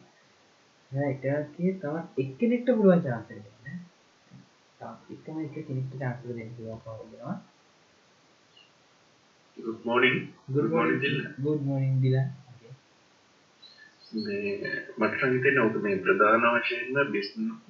okay 0.89 1.71
තවත් 1.75 2.19
එක්කෙනෙක්ට 2.19 2.69
පුළුවන් 2.71 3.01
එක 3.31 3.45
දෙන්න 3.59 3.77
එකම 5.11 5.39
එක 5.41 5.55
කෙනෙක්ට 5.61 5.95
එක 6.01 6.25
දෙන්න 6.31 6.51
පුළුවන් 6.55 6.81
කවුරුද 6.81 7.11
වෙනවා 7.11 7.37
Good 9.57 9.85
morning. 9.85 10.17
good 10.49 10.69
morning 10.69 10.97
Dylan. 11.01 11.29
good 11.39 11.61
morning 11.63 11.93
මේ 14.17 14.51
මට 14.97 15.13
නම් 15.13 15.33
හිතෙන්නේ 15.33 15.63
ඔක 15.63 15.77
මේ 15.81 15.97
ප්‍රධාන 15.99 16.47
වශයෙන්ම 16.55 17.11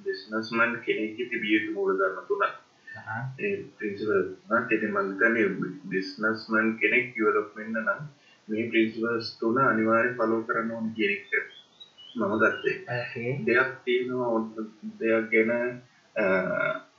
බිස්නස්මන් 0.04 0.78
කෙනෙක්ගේ 0.82 1.28
තිබිය 1.30 1.54
යුතු 1.54 1.74
මූලධර්ම 1.74 2.18
තුනක්. 2.28 2.44
අහහ 2.88 3.22
ඒ 3.40 3.54
ප්‍රින්සිපල් 3.76 4.22
තුනක්. 4.48 4.72
ඉතින් 4.72 4.92
මම 4.92 5.08
හිතන්නේ 5.10 5.48
බිස්නස්මන් 5.90 6.74
කෙනෙක් 6.80 7.08
ඩෙවලොප් 7.10 7.56
වෙන්න 7.56 7.78
නම් 7.78 8.02
මේ 8.48 8.68
ප්‍රින්සිපල්ස් 8.70 9.36
තුන 9.38 9.64
අනිවාර්යෙන් 9.64 10.16
ෆලෝ 10.16 10.42
කරන්න 10.44 10.74
ඕනේ 10.74 10.94
කියන 10.96 11.16
එක 11.16 11.24
මම 12.14 12.34
ගත්තේ. 12.40 12.76
දෙයක් 13.46 13.70
තියෙනවා 13.84 14.28
ඔන්න 14.28 14.46
දෙයක් 15.00 15.24
ගැන 15.30 15.50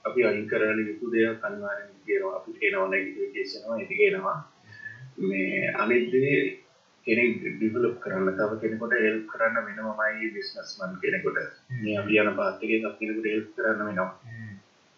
අපි 0.05 0.19
අයින් 0.23 0.47
කරන්න 0.47 0.79
යුතු 0.87 1.11
දෙයක් 1.11 1.43
අනිවාර්යෙන් 1.43 1.91
කියනවා. 2.05 2.35
අපි 2.37 2.51
කියනවා 2.53 2.89
නෙගටිව් 2.89 3.33
කේස් 3.33 3.51
වෙනවා 3.55 3.79
ඒක 3.79 3.91
කියනවා. 3.91 4.37
මේ 5.19 5.73
අනිත් 5.75 6.11
දේ 6.13 6.35
කෙනෙක් 7.07 7.31
ඩිවලොප් 7.55 7.95
කරන්න 7.99 8.37
තව 8.37 8.51
කෙනෙකුට 8.61 8.93
හෙල්ප් 8.97 9.25
කරන්න 9.31 9.55
වෙනවමයි 9.67 10.31
බිස්නස්මන් 10.33 10.93
කෙනෙකුට. 11.01 11.37
මේ 11.81 11.97
අපි 11.97 12.13
යන 12.17 12.31
පාත් 12.35 12.63
එකේ 12.63 12.79
තව 12.79 12.93
කෙනෙකුට 12.99 13.27
හෙල්ප් 13.27 13.49
කරන්න 13.55 13.79
වෙනවා. 13.79 14.11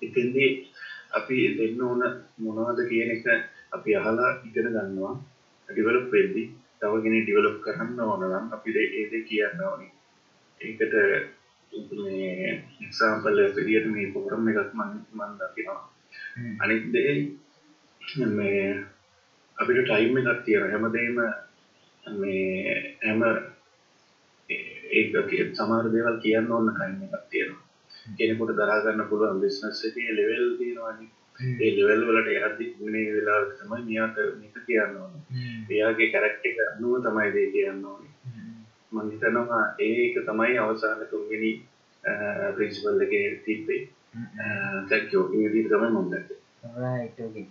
ඉතින්දී 0.01 0.51
අපි 1.11 1.37
දෙන්න 1.57 1.81
ඕන 1.81 2.01
මොනවද 2.37 2.79
කියන 2.89 3.11
එක 3.15 3.25
අපි 3.71 3.95
අහලා 3.95 4.31
ඉගෙන 4.47 4.67
ගන්නවා 4.75 5.13
ඩිවලොප් 5.69 6.07
වෙද්දී 6.13 6.47
තව 6.81 6.93
කෙනෙක් 7.03 7.23
ඩිවලොප් 7.23 7.57
කරන්න 7.65 7.99
ඕන 8.01 8.23
නම් 8.29 8.45
අපි 8.55 8.69
ඒ 8.77 9.09
දේ 9.11 9.23
කියන්න 9.29 9.63
ඕනේ. 9.63 9.91
ඒකට 10.61 10.93
මේ 11.97 12.49
එක්සාම්පල් 12.85 13.37
විදියට 13.57 13.87
මේ 13.87 14.11
ප්‍රෝග්‍රෑම් 14.13 14.49
එකක් 14.51 14.73
මම 14.73 14.91
මම 15.13 15.31
දකිනවා. 15.39 15.81
හ්ම්. 16.37 16.55
අනිත් 16.61 16.83
දේ 16.93 17.13
මේ 18.31 18.65
අපිට 19.57 19.79
ටයිම් 19.85 20.17
එකක් 20.19 20.43
තියෙනවා 20.45 20.71
හැමදේම 20.73 21.17
මේ 22.03 22.97
හැම 23.03 23.21
ඒක 24.91 25.09
කිය- 25.29 25.51
සමහර 25.55 25.85
දේවල් 25.93 26.17
කියන්න 26.23 26.51
ඕන 26.51 26.67
ටයිම් 26.69 27.01
එකක් 27.07 27.25
තියෙනවා. 27.31 27.63
කෙනෙකුට 28.17 28.53
දරා 28.57 28.77
ගන්න 28.83 29.09
පුළුවන් 29.09 29.41
බිස්නස් 29.41 29.81
එකේ 29.85 30.15
ලෙවල් 30.17 30.47
තියෙනවානේ. 30.57 31.09
ඒ 31.61 31.71
ලෙවල් 31.77 32.01
වලට 32.07 32.29
යද්දි 32.39 32.65
මේ 32.87 33.13
වෙලාවට 33.15 33.59
තමයි 33.59 33.81
මෙයාට 33.87 34.17
මේක 34.39 34.55
කියන්න 34.67 34.95
ඕනේ. 34.97 35.23
එයාගේ 35.69 36.11
කැරක්ටර් 36.13 36.49
එක 36.49 36.57
අනුව 36.67 36.95
තමයි 37.05 37.29
දේ 37.35 37.47
කියන්න 37.53 37.85
ඕනේ. 37.85 38.10
මම 38.91 39.09
හිතනවා 39.11 39.63
ඒක 39.81 40.15
තමයි 40.25 40.57
අවසාන 40.59 41.07
තුන්වෙනි 41.07 41.51
ප්‍රින්සිපල් 42.53 43.01
එකේ 43.01 43.25
තිබ්බේ. 43.41 43.81
thank 44.89 45.13
you. 45.13 45.21
ඒ 45.33 45.47
විදිහට 45.47 45.71
තමයි 45.71 45.89
මම 45.89 46.11
දැක්කේ. 46.11 46.37
right 46.75 47.19
okay 47.19 47.45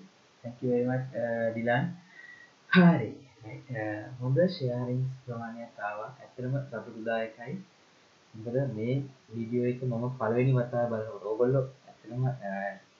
thank 0.44 0.62
you 0.62 0.70
very 0.70 0.86
much 0.86 1.06
uh, 1.14 1.46
දිලන් 1.54 1.84
හරි 2.70 3.10
හොඳ 4.20 4.38
sharing 4.50 5.02
ප්‍රමාණයක් 5.22 5.80
ආවා 5.80 6.08
ඇත්තටම 6.14 6.54
සතුටුදායකයි 6.62 7.54
මොකද 8.34 8.56
මේ 8.74 8.94
වීඩියෝ 9.30 9.66
එක 9.66 9.82
මම 9.82 10.06
පළවෙනි 10.18 10.52
වතාව 10.52 10.92
බලනකොට 10.92 11.24
ඕගොල්ලෝ 11.24 11.64
ඇත්තටම 11.86 12.24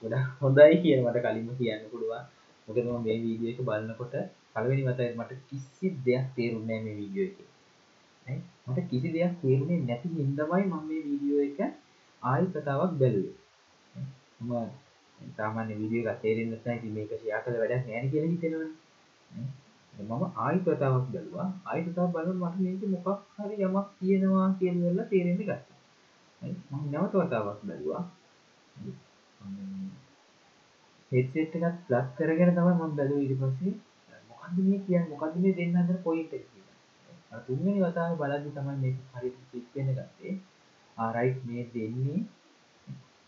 ගොඩක් 0.03 0.27
හොඳයි 0.41 0.83
කියලා 0.83 1.07
මට 1.07 1.25
කලින්ම 1.27 1.53
කියන්න 1.59 1.87
පුළුවන් 1.91 2.25
මොකද 2.69 2.83
මම 2.85 2.99
මේ 3.05 3.19
වීඩියෝ 3.21 3.55
එක 3.55 3.63
බලනකොට 3.69 4.17
පළවෙනි 4.55 4.83
වතාවේ 4.85 5.17
මට 5.17 5.41
කිසි 5.49 5.95
දෙයක් 6.07 6.27
තේරුන්නේ 6.37 6.79
නැහැ 6.79 6.85
මේ 6.87 6.99
වීඩියෝ 7.01 7.29
එකේ? 7.29 7.50
මට 8.27 8.89
කිසි 8.89 9.09
දෙයක් 9.13 9.41
තේරුනේ 9.41 9.81
නැති 9.83 10.15
හින්දාමයි 10.15 10.65
මම 10.65 10.85
මේ 10.87 11.03
වීඩියෝ 11.03 11.43
එක 11.43 11.59
ආයි 12.23 12.53
කතාවක් 12.53 12.93
බැලුවේ 12.95 13.37
මම 14.43 14.71
සාමාන්‍ය 15.37 15.73
වීඩියෝ 15.75 16.07
එකක් 16.07 16.23
තේරෙන්නේ 16.23 16.59
නැත්නම් 16.59 16.79
ඉතින් 16.79 16.95
මේක 16.95 17.11
ෂෙයා 17.13 17.41
කළ 17.41 17.59
වැඩක් 17.59 17.83
නැහැ 17.83 18.03
නේ 18.03 18.11
කියලා 18.11 18.31
හිතෙනවනේ. 18.31 18.71
නේ? 19.31 19.49
මම 19.95 20.23
ආයි 20.39 20.61
කතාවක් 20.61 21.07
බැලුවා. 21.09 21.49
ආයි 21.65 21.85
කතාවක් 21.87 22.13
බලනකොට 22.13 22.57
මට 22.57 22.83
මේක 22.83 22.83
මොකක් 22.95 23.09
හරි 23.37 23.55
යමක් 23.61 23.89
තියෙනවා 23.99 24.49
කියලා 24.59 25.07
තේරෙන්න 25.07 25.41
ගත්තා. 25.41 25.59
හරි? 26.43 26.55
මම 26.71 26.85
නැවත 26.93 27.15
වතාවක් 27.17 27.61
බැලුවා. 27.65 28.03
හරි? 28.77 28.93
මම 29.41 29.91
හෙඩ්සෙට් 31.13 31.55
එකත් 31.61 31.79
ප්ලග් 31.87 32.07
කරගෙන 32.19 32.55
තමයි 32.55 32.75
මම 32.75 32.97
බැලුවේ 32.97 33.25
ඊට 33.25 33.41
පස්සේ 33.41 33.75
මොකද්ද 34.31 34.57
මේ 34.61 34.81
කියන්නේ 34.81 35.11
මොකද්ද 35.13 35.37
මේ 35.39 35.55
දෙන්න 35.55 35.77
හදන 35.77 36.03
පොයින්ට් 36.03 36.33
එක 36.33 36.45
කියලා. 36.45 36.60
අර 36.60 36.60
තුන්වෙනි 37.33 37.81
වතාවේ 37.81 38.19
බලද්දි 38.19 38.51
තමයි 38.51 38.77
මේක 38.79 38.97
හරියට 39.13 39.41
ක්ලික් 39.49 39.67
වෙන්න 39.75 39.93
ගත්තේ. 39.93 40.33
ආ 40.97 41.11
රයිට් 41.13 41.43
මේ 41.45 41.65
දෙන්නේ 41.75 42.19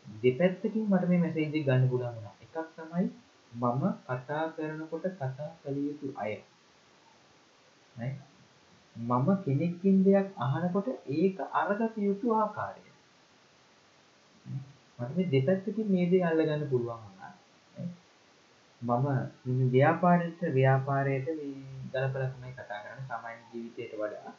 දෙපැත්තකින් 0.06 0.86
මට 0.86 1.08
මේ 1.08 1.18
මැසේජ් 1.18 1.46
එක 1.50 1.66
ගන්න 1.66 1.88
පුළුවන් 1.88 2.16
වුණා. 2.16 2.34
එකක් 2.42 2.56
තමයි 2.76 3.06
මම 3.52 3.82
කතා 4.08 4.44
කරනකොට 4.50 5.06
කතා 5.12 5.50
කළ 5.60 5.78
යුතු 5.78 6.06
අය 6.16 6.32
නේ? 7.96 8.12
මම 8.96 9.28
කෙනෙක්ගෙන් 9.44 9.98
දෙයක් 10.04 10.28
අහනකොට 10.38 10.88
ඒක 11.10 11.38
අරගත 11.54 11.94
යුතු 11.98 12.34
ආකාරය 12.34 12.82
මට 14.98 15.16
මේ 15.16 15.30
දෙපැත්තකින් 15.30 15.88
මේ 15.88 16.10
දේ 16.10 16.24
අල්ලගන්න 16.24 16.64
පුළුවන් 16.68 17.00
වුණා 17.00 17.32
නේ? 17.74 17.88
මම 18.82 19.06
මේ 19.50 19.70
ව්‍යාපාරයට 19.70 20.40
ව්‍යාපාරයට 20.52 21.28
මේ 21.32 21.81
ගලපලා 21.92 22.28
තමයි 22.28 22.52
කතා 22.52 22.80
කරන්නේ 22.82 23.08
සාමාන්‍ය 23.08 23.40
ජීවිතයට 23.50 23.92
වඩා. 23.96 24.32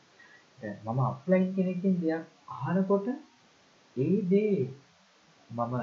දැන් 0.60 0.78
මම 0.86 1.00
අප්ලයින් 1.04 1.50
කෙනෙක්ගෙන් 1.56 1.96
දෙයක් 2.02 2.24
අහනකොට 2.58 3.08
ඒ 3.96 4.18
දේ 4.28 4.58
මම 5.50 5.76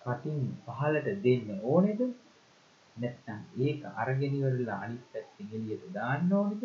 කටින් 0.00 0.38
පහලට 0.66 1.08
දෙන්න 1.24 1.48
ඕනේද? 1.64 2.00
නැත්නම් 2.96 3.40
ඒක 3.60 3.82
අරගෙන 3.96 4.38
ඉවරලා 4.38 4.78
අනිත් 4.84 5.04
පැත්තෙන් 5.12 5.52
එළියට 5.52 5.92
දාන්න 5.92 6.32
ඕනේද? 6.34 6.64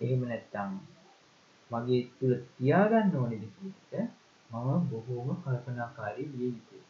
එහෙම 0.00 0.22
නැත්නම් 0.24 0.72
මගේ 1.70 2.02
තුල 2.18 2.32
තියාගන්න 2.54 3.16
ඕනේද 3.16 3.44
කියන 3.52 3.74
එක 3.94 4.10
මම 4.50 4.84
බොහෝම 4.90 5.28
කල්පනාකාරී 5.42 6.28
විය 6.32 6.48
යුතුයි 6.48 6.84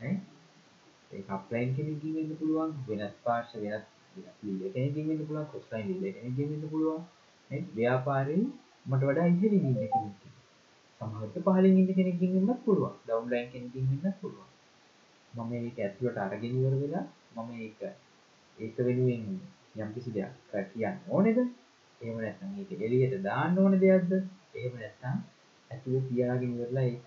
නේ 0.00 0.16
ඒක 1.10 1.30
අප්ලයින් 1.30 1.70
කෙනෙක්ගෙන් 1.76 2.12
වෙන්න 2.16 2.32
පුළුවන් 2.36 2.70
වෙනත් 2.88 3.16
පාර්ශ්ව 3.24 3.62
වෙනත් 3.64 3.86
ලීඩර් 4.42 4.68
කෙනෙක්ගෙන් 4.74 5.08
වෙන්න 5.08 5.22
පුළුවන් 5.22 5.48
ක්‍රොස් 5.50 5.66
ලයින් 5.72 5.86
ලීඩර් 5.92 6.12
කෙනෙක්ගෙන් 6.16 6.50
වෙන්න 6.52 6.70
පුළුවන්. 6.72 7.00
නේ 7.50 7.62
ව්‍යාපාරේ 7.74 8.42
මට 8.86 9.02
වඩා 9.02 9.26
ඉහළින් 9.26 9.54
ඉන්න 9.60 9.78
කෙනෙක් 9.86 10.22
සමහරවිට 11.00 11.46
පහළින් 11.46 11.80
ඉන්න 11.80 11.90
කෙනෙක්ගෙන් 11.94 12.36
වෙන්නත් 12.36 12.62
පුළුවන්. 12.64 12.94
ඩවුන් 13.00 13.26
ලයින් 13.32 13.48
කෙනෙක්ගෙන් 13.52 13.90
වෙන්නත් 13.92 14.20
පුළුවන්. 14.20 14.48
මම 15.34 15.52
ඒක 15.58 15.78
ඇතුළට 15.80 16.18
අරගෙන 16.18 16.52
ඉවර 16.52 16.76
වෙලා 16.82 17.04
මම 17.36 17.50
ඒක 17.58 17.80
ඒක 18.58 18.76
වෙනුවෙන් 18.80 19.26
යම්කිසි 19.78 20.10
දෙයක් 20.12 20.70
කියන්න 20.70 20.96
ඕනේද? 21.08 21.38
එහෙම 22.00 22.16
නැත්නම් 22.18 22.56
ඒක 22.60 22.70
එළියට 22.78 23.14
දාන්න 23.22 23.58
ඕන 23.58 23.78
දෙයක්ද? 23.78 24.12
එහෙම 24.54 24.74
නැත්නම් 24.76 25.18
ඇතුළේ 25.70 26.08
තියාගෙන 26.08 26.56
ඉවරලා 26.56 26.86
ඒක 26.86 27.06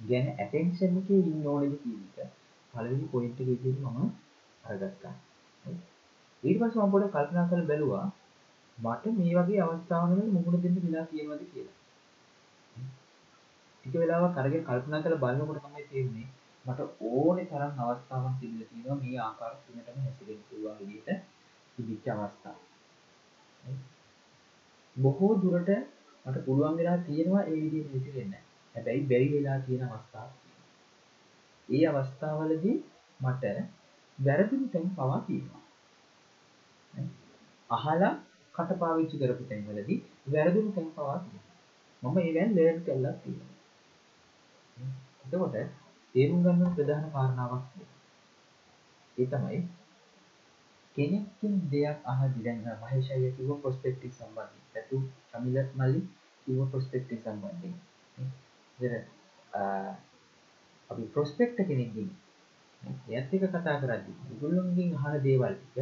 ගැන 0.00 0.26
ඇටෙන්ෂන් 0.34 1.00
එකේ 1.00 1.24
ඉන්න 1.24 1.46
ඕනේද 1.46 1.74
කියන 1.82 2.04
එක 2.20 2.39
පළවෙනි 2.74 3.06
පොයින්ට් 3.06 3.40
එක 3.40 3.48
විදිහට 3.48 3.82
මම 3.84 4.08
අරගත්තා. 4.64 5.14
ඊට 6.42 6.58
පස්සේ 6.58 6.82
මම 6.82 6.92
පොඩ්ඩක් 6.92 7.12
කල්පනා 7.12 7.46
කරලා 7.46 7.66
බැලුවා 7.66 8.06
මට 8.78 9.04
මේ 9.14 9.32
වගේ 9.38 9.60
අවස්ථාවකට 9.60 10.32
මුහුණ 10.32 10.62
දෙන්න 10.62 10.76
වෙලා 10.78 11.04
තියෙනවද 11.04 11.42
කියලා. 11.52 11.76
ටික 13.76 13.94
වෙලාවක් 13.94 14.38
අරගෙන 14.38 14.64
කල්පනා 14.64 15.02
කරලා 15.02 15.22
බලනකොට 15.24 15.62
තමයි 15.62 15.84
තේරුනේ 15.86 16.28
මට 16.64 16.80
ඕනේ 17.02 17.46
තරම් 17.46 17.72
අවස්ථාවක් 17.82 18.34
තිබිලා 18.40 18.68
තියෙනවා 18.68 18.98
මේ 18.98 19.18
ආකාර 19.18 19.52
තුනටම 19.58 20.00
හැසිරෙන්න 20.00 20.42
පුළුවන් 20.48 20.78
විදිහට 20.80 21.08
තිබිච්ච 21.76 22.06
අවස්ථා. 22.14 22.56
බොහෝ 24.96 25.32
දුරට 25.36 25.70
මට 26.24 26.44
පුළුවන් 26.44 26.76
වෙලා 26.76 26.98
තියෙනවා 27.06 27.42
ඒ 27.44 27.58
විදිහට 27.64 27.92
හැසිරෙන්න. 27.92 28.34
හැබැයි 28.74 29.08
බැරි 29.08 29.28
වෙලා 29.32 29.58
තියෙන 29.60 29.88
අවස්ථා 29.88 30.26
ඒ 31.70 31.84
අවස්ථාවලදී 31.88 32.76
මට 33.20 33.44
වැරදුණු 34.18 34.68
තැන් 34.68 34.88
පවා 34.90 35.20
තියෙනවා. 35.20 35.62
අහලා 37.70 38.14
කට 38.54 38.78
පාවිච්චි 38.78 39.20
කරපු 39.20 39.44
තැන්වලදී 39.44 39.98
වැරදුණු 40.32 40.72
තැන් 40.72 40.88
පවා 40.92 41.18
තියෙනවා. 41.18 41.56
මම 42.02 42.18
ඒවෙන් 42.18 42.56
ලර්න් 42.56 42.80
කරලා 42.82 43.14
තියෙනවා. 43.18 43.56
එතකොට 45.24 45.56
තේරුම් 46.14 46.40
ගන්න 46.42 46.74
ප්‍රධාන 46.74 47.10
කාරණාවක් 47.10 47.64
ඒ 49.16 49.26
තමයි 49.26 49.60
කෙනෙක්කින් 50.96 51.54
දෙයක් 51.70 51.98
අහද්දි 52.04 52.44
දැන් 52.44 52.60
මහේෂ් 52.80 53.10
අයියා 53.10 53.36
කිව්ව 53.36 53.50
ප්‍රොස්පෙක්ටිව් 53.62 54.12
සම්බන්ධයෙන්. 54.12 54.84
සතු 54.84 54.96
සමිල 55.30 55.56
මල්ලි 55.74 56.00
කිව්ව 56.46 56.60
ප්‍රොස්පෙක්ටිව් 56.70 57.18
සම්බන්ධයෙන්. 57.20 57.76
ඉතින් 58.78 58.94
අපි 60.90 61.02
ප්‍රොස්පෙක්ට 61.12 61.58
කෙනෙක්ගෙන් 61.64 62.10
එයත් 63.10 63.34
එක 63.34 63.42
කතා 63.46 63.76
කරද්දි 63.82 64.12
ඒගොල්ලොන්ගෙන් 64.22 64.90
අහන 64.98 65.14
දේවල් 65.22 65.54
ටික 65.56 65.76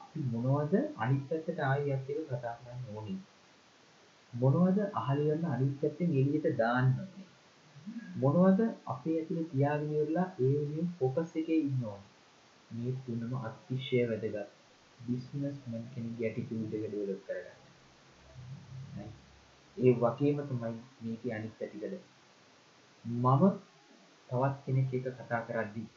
අපි 0.00 0.20
මොනවද 0.34 0.74
අනිත් 0.96 1.22
පැත්තට 1.28 1.58
ආයෙ 1.62 1.88
එයත් 1.88 2.08
එක 2.12 2.18
කතා 2.28 2.54
කරන්න 2.58 2.84
ඕනේ? 2.92 3.18
මොනවද 4.32 4.78
අහලියන්න 4.94 5.44
අනිත් 5.46 5.74
පැත්තෙන් 5.80 6.10
එළියට 6.12 6.48
දාන්න 6.56 6.88
ඕනේ? 6.96 7.26
මොනවද 8.16 8.60
අපේ 8.86 9.16
ඇතුලේ 9.18 9.50
තියාගෙන 9.52 9.92
ඉවරලා 9.92 10.26
ඒ 10.36 10.52
වෙනුවෙන් 10.54 10.88
ફોකස් 10.98 11.30
එකේ 11.36 11.60
ඉන්න 11.60 11.84
ඕනේ? 11.84 12.08
මේ 12.70 12.92
තුනම 13.04 13.32
අතිශය 13.42 14.02
වැදගත්. 14.08 14.50
බිස්නස්මන් 15.00 15.84
කෙනෙක්ගේ 15.92 16.26
ඇටිටියුඩ් 16.28 16.72
එක 16.72 16.84
ඩෙවලොප් 16.86 17.22
කරගන්න. 17.26 17.56
ඒ 19.76 19.92
වගේම 19.96 20.38
තමයි 20.48 20.74
මේකේ 21.02 21.32
අනිත් 21.34 21.54
පැතිකඩ. 21.58 21.94
මම 23.04 23.42
තවත් 24.28 24.54
කෙනෙක් 24.64 24.92
එක 24.94 25.06
කතා 25.16 25.40
කරද්දී. 25.42 25.88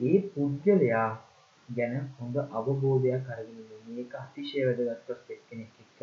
ඒ 0.00 0.18
පුද්ගලයා 0.30 1.10
ගැන 1.68 1.94
හොඳ 2.16 2.36
අවබෝධයක් 2.50 3.26
අරගෙන 3.28 3.58
මේක 3.88 4.12
අතිශය 4.16 4.58
වැදගත් 4.66 5.04
ප්‍රොස්පෙක්ට් 5.06 5.44
කෙනෙක් 5.48 5.72
එක්ක 5.78 6.00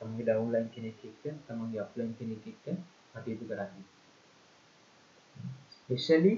තමන්ගේ 0.00 0.26
ඩවුන්ලයින් 0.26 0.68
කෙනෙක් 0.70 1.00
එක්ක 1.04 1.22
තමන්ගේ 1.46 1.80
අප්ලයින් 1.80 2.12
කෙනෙක් 2.14 2.44
එක්ක 2.46 2.66
කටයුතු 3.12 3.44
කරන්නේ 3.50 3.86
ස්පෙෂලි 5.74 6.32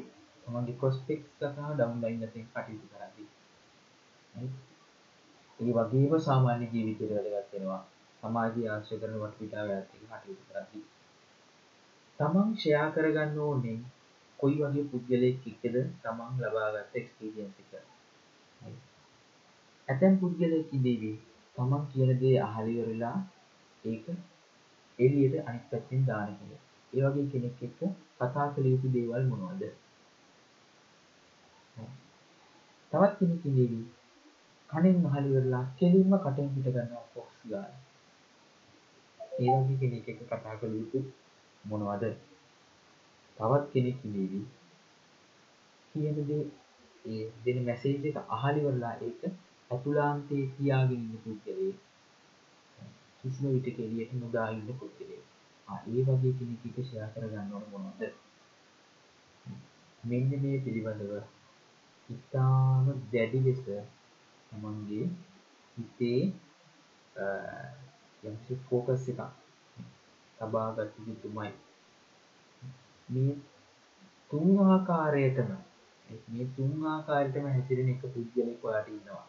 තමන්ගේ 0.47 0.79
ප්‍රොස්පෙක්ට් 0.81 1.45
සහ 1.47 1.73
ඩවුන්ලයින් 1.73 2.25
අතරින් 2.25 2.49
කටයුතු 2.49 2.87
කරද්දී. 2.93 3.29
ඒ 5.59 5.73
වගේම 5.77 6.13
සාමාන්‍ය 6.21 6.67
ජීවිතයට 6.73 7.15
වැදගත් 7.15 7.53
වෙනවා. 7.53 7.83
සමාජය 8.23 8.63
ආශ්‍රය 8.67 8.97
කරන 9.01 9.19
වටපිටාව 9.23 9.69
ඇතුළත 9.71 10.13
කටයුතු 10.13 10.45
කරද්දී. 10.49 10.85
තමන් 12.21 12.49
ෂෙයා 12.55 12.89
කරගන්න 12.91 13.39
ඕනේ 13.41 13.79
කොයි 14.39 14.57
වගේ 14.61 14.85
පුද්ගලයෙක් 14.85 15.47
එක්කද 15.47 15.77
තමන් 16.03 16.39
ලබාගත්ත 16.43 16.95
එක්ස්පීරියන්ස් 16.95 17.57
එක. 17.63 17.73
ඇතැම් 19.89 20.15
පුද්ගලයෙක් 20.19 20.73
ඉදීවි 20.73 21.13
තමන් 21.57 21.83
කියන 21.91 22.13
දේ 22.21 22.37
අහලා 22.41 22.71
ඉවරලා 22.75 23.19
ඒක 23.85 24.07
එළියට 24.99 25.37
අනිත් 25.45 25.65
පැත්තෙන් 25.71 26.07
දාන 26.07 26.33
කෙනෙක්. 26.39 26.63
ඒ 26.93 27.03
වගේ 27.07 27.27
කෙනෙක් 27.33 27.63
එක්ක 27.63 27.81
කතා 28.19 28.47
කළ 28.53 28.67
යුතු 28.67 28.89
දේවල් 28.89 29.25
මොනවද? 29.27 29.63
තවත් 32.93 33.13
කෙනෙක් 33.19 33.45
ඉදීවි 33.45 33.83
කණෙන් 34.71 35.05
අහලා 35.05 35.27
ඉවරලා 35.27 35.65
කෙලින්ම 35.79 36.19
කටෙන් 36.19 36.49
පිට 36.55 36.67
ගන්නවා 36.71 37.05
ෆොක්ස් 37.13 37.39
ගාන. 37.47 37.73
ඒ 39.39 39.55
වගේ 39.55 39.81
කෙනෙක් 39.81 40.09
එක්ක 40.09 40.27
කතා 40.27 40.59
කළ 40.59 40.77
යුතු 40.77 41.07
මොනවද? 41.67 42.05
තවත් 43.39 43.65
කෙනෙක් 43.73 44.05
ඉඳීවි. 44.05 44.41
කියන 45.95 46.19
දේ 46.23 46.45
ඒ 47.05 47.25
දෙන 47.45 47.59
මැසේජ් 47.63 48.07
එක 48.09 48.19
අහලා 48.29 48.57
ඉවරලා 48.57 48.95
ඒක 49.01 49.21
අතුලාන්තයේ 49.71 50.47
තියාගෙන 50.55 51.03
ඉන්න 51.05 51.23
පුද්ගලයෙක්. 51.25 51.79
කිසිම 53.19 53.47
විටක 53.55 53.79
එළියට 53.81 54.13
නොදා 54.17 54.49
ඉන්න 54.53 54.79
පුද්ගලයෙක්. 54.81 55.25
ආ 55.69 55.81
ඒ 55.89 56.07
වගේ 56.07 56.37
කෙනෙක් 56.39 56.67
එක්ක 56.67 56.79
ෂෙයා 56.81 57.13
කරගන්න 57.13 57.55
ඕන 57.55 57.67
මොනවද? 57.73 58.03
මෙන්න 60.03 60.31
මේ 60.43 60.59
පිළිබඳව 60.61 61.15
ඉතාම 62.09 62.85
දැඩි 63.13 63.39
ලෙස 63.41 63.63
තමන්ගේ 64.53 65.07
හිතේ 65.77 66.21
යම්කිසි 68.23 68.55
ෆෝකස් 68.67 69.09
එකක් 69.09 69.21
තබාගත 70.39 70.99
යුතුමයි. 71.03 71.53
මේ 73.09 73.33
තුන් 74.31 74.49
ආකාරයටම 74.67 75.51
මේ 76.29 76.47
තුන් 76.57 76.73
ආකාරයටම 76.87 77.47
හැසිරෙන 77.47 77.89
එක 77.89 78.05
පුද්ගලෙක් 78.09 78.65
ඔයාට 78.65 78.89
ඉන්නවා. 78.89 79.25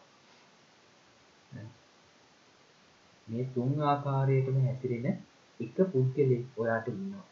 මේ 3.28 3.44
තුන් 3.54 3.72
ආකාරයටම 3.84 4.60
හැසිරෙන 4.64 5.08
එක 5.60 5.78
පුද්ගලෙක් 5.92 6.44
ඔයාට 6.56 6.88
ඉන්නවා. 6.88 7.26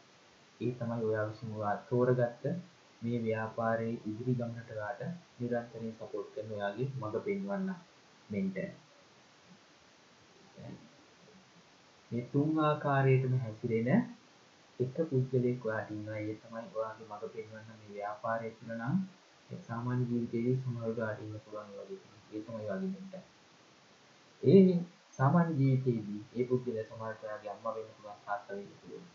ඒ 0.59 0.71
තමයි 0.73 1.03
ඔයා 1.03 1.29
විසින් 1.29 1.53
ඔයා 1.55 1.75
තෝරගත්ත 1.89 2.43
මේ 3.01 3.17
ව්‍යාපාරයේ 3.23 4.01
ඉදිරි 4.05 4.33
ගමනට 4.33 4.69
ඔයාට 4.71 5.01
නිරන්තරයෙන් 5.39 5.95
සපෝට් 5.95 6.27
කරන 6.33 6.51
ඔයාගේ 6.51 6.87
මඟ 6.91 7.23
පෙන්වන්න 7.25 7.69
මෙන්ටර්. 8.29 8.69
මේ 12.11 12.25
තුන් 12.31 12.59
ආකාරයටම 12.61 13.33
හැසිරෙන 13.37 13.89
එක 14.79 14.95
පුද්ගලයෙක් 15.09 15.65
ඔයාට 15.65 15.89
ඉන්නවා 15.89 16.19
ඒ 16.19 16.35
තමයි 16.35 16.65
ඔයාගේ 16.75 17.07
මඟ 17.07 17.33
පෙන්වන්න 17.33 17.67
මේ 17.73 17.91
ව්‍යාපාරය 17.91 18.53
තුළ 18.53 18.73
නම් 18.75 18.95
සාමාන්‍ය 19.63 20.03
ජීවිතයේදී 20.05 20.55
සමහරවිට 20.57 20.99
ඔයාට 20.99 21.21
ඉන්න 21.21 21.43
පුළුවන් 21.43 21.73
ඒ 21.73 21.81
වගේ 21.81 21.99
කෙනෙක් 22.03 22.25
ඒ 22.31 22.45
තමයි 22.45 22.61
ඔයාගේ 22.61 22.93
මෙන්ටර් 22.93 23.21
ඒ 24.43 24.79
සාමාන්‍ය 25.19 25.59
ජීවිතයේදී 25.59 26.23
ඒ 26.35 26.49
පුද්ගලයා 26.49 26.87
සමහරවිට 26.87 27.23
ඔයාගේ 27.23 27.53
අම්මා 27.53 27.75
වෙන්න 27.75 27.93
පුළුවන් 27.93 28.25
තාත්තා 28.25 28.57
වෙන්න 28.57 28.73
පුළුවන් 28.73 29.13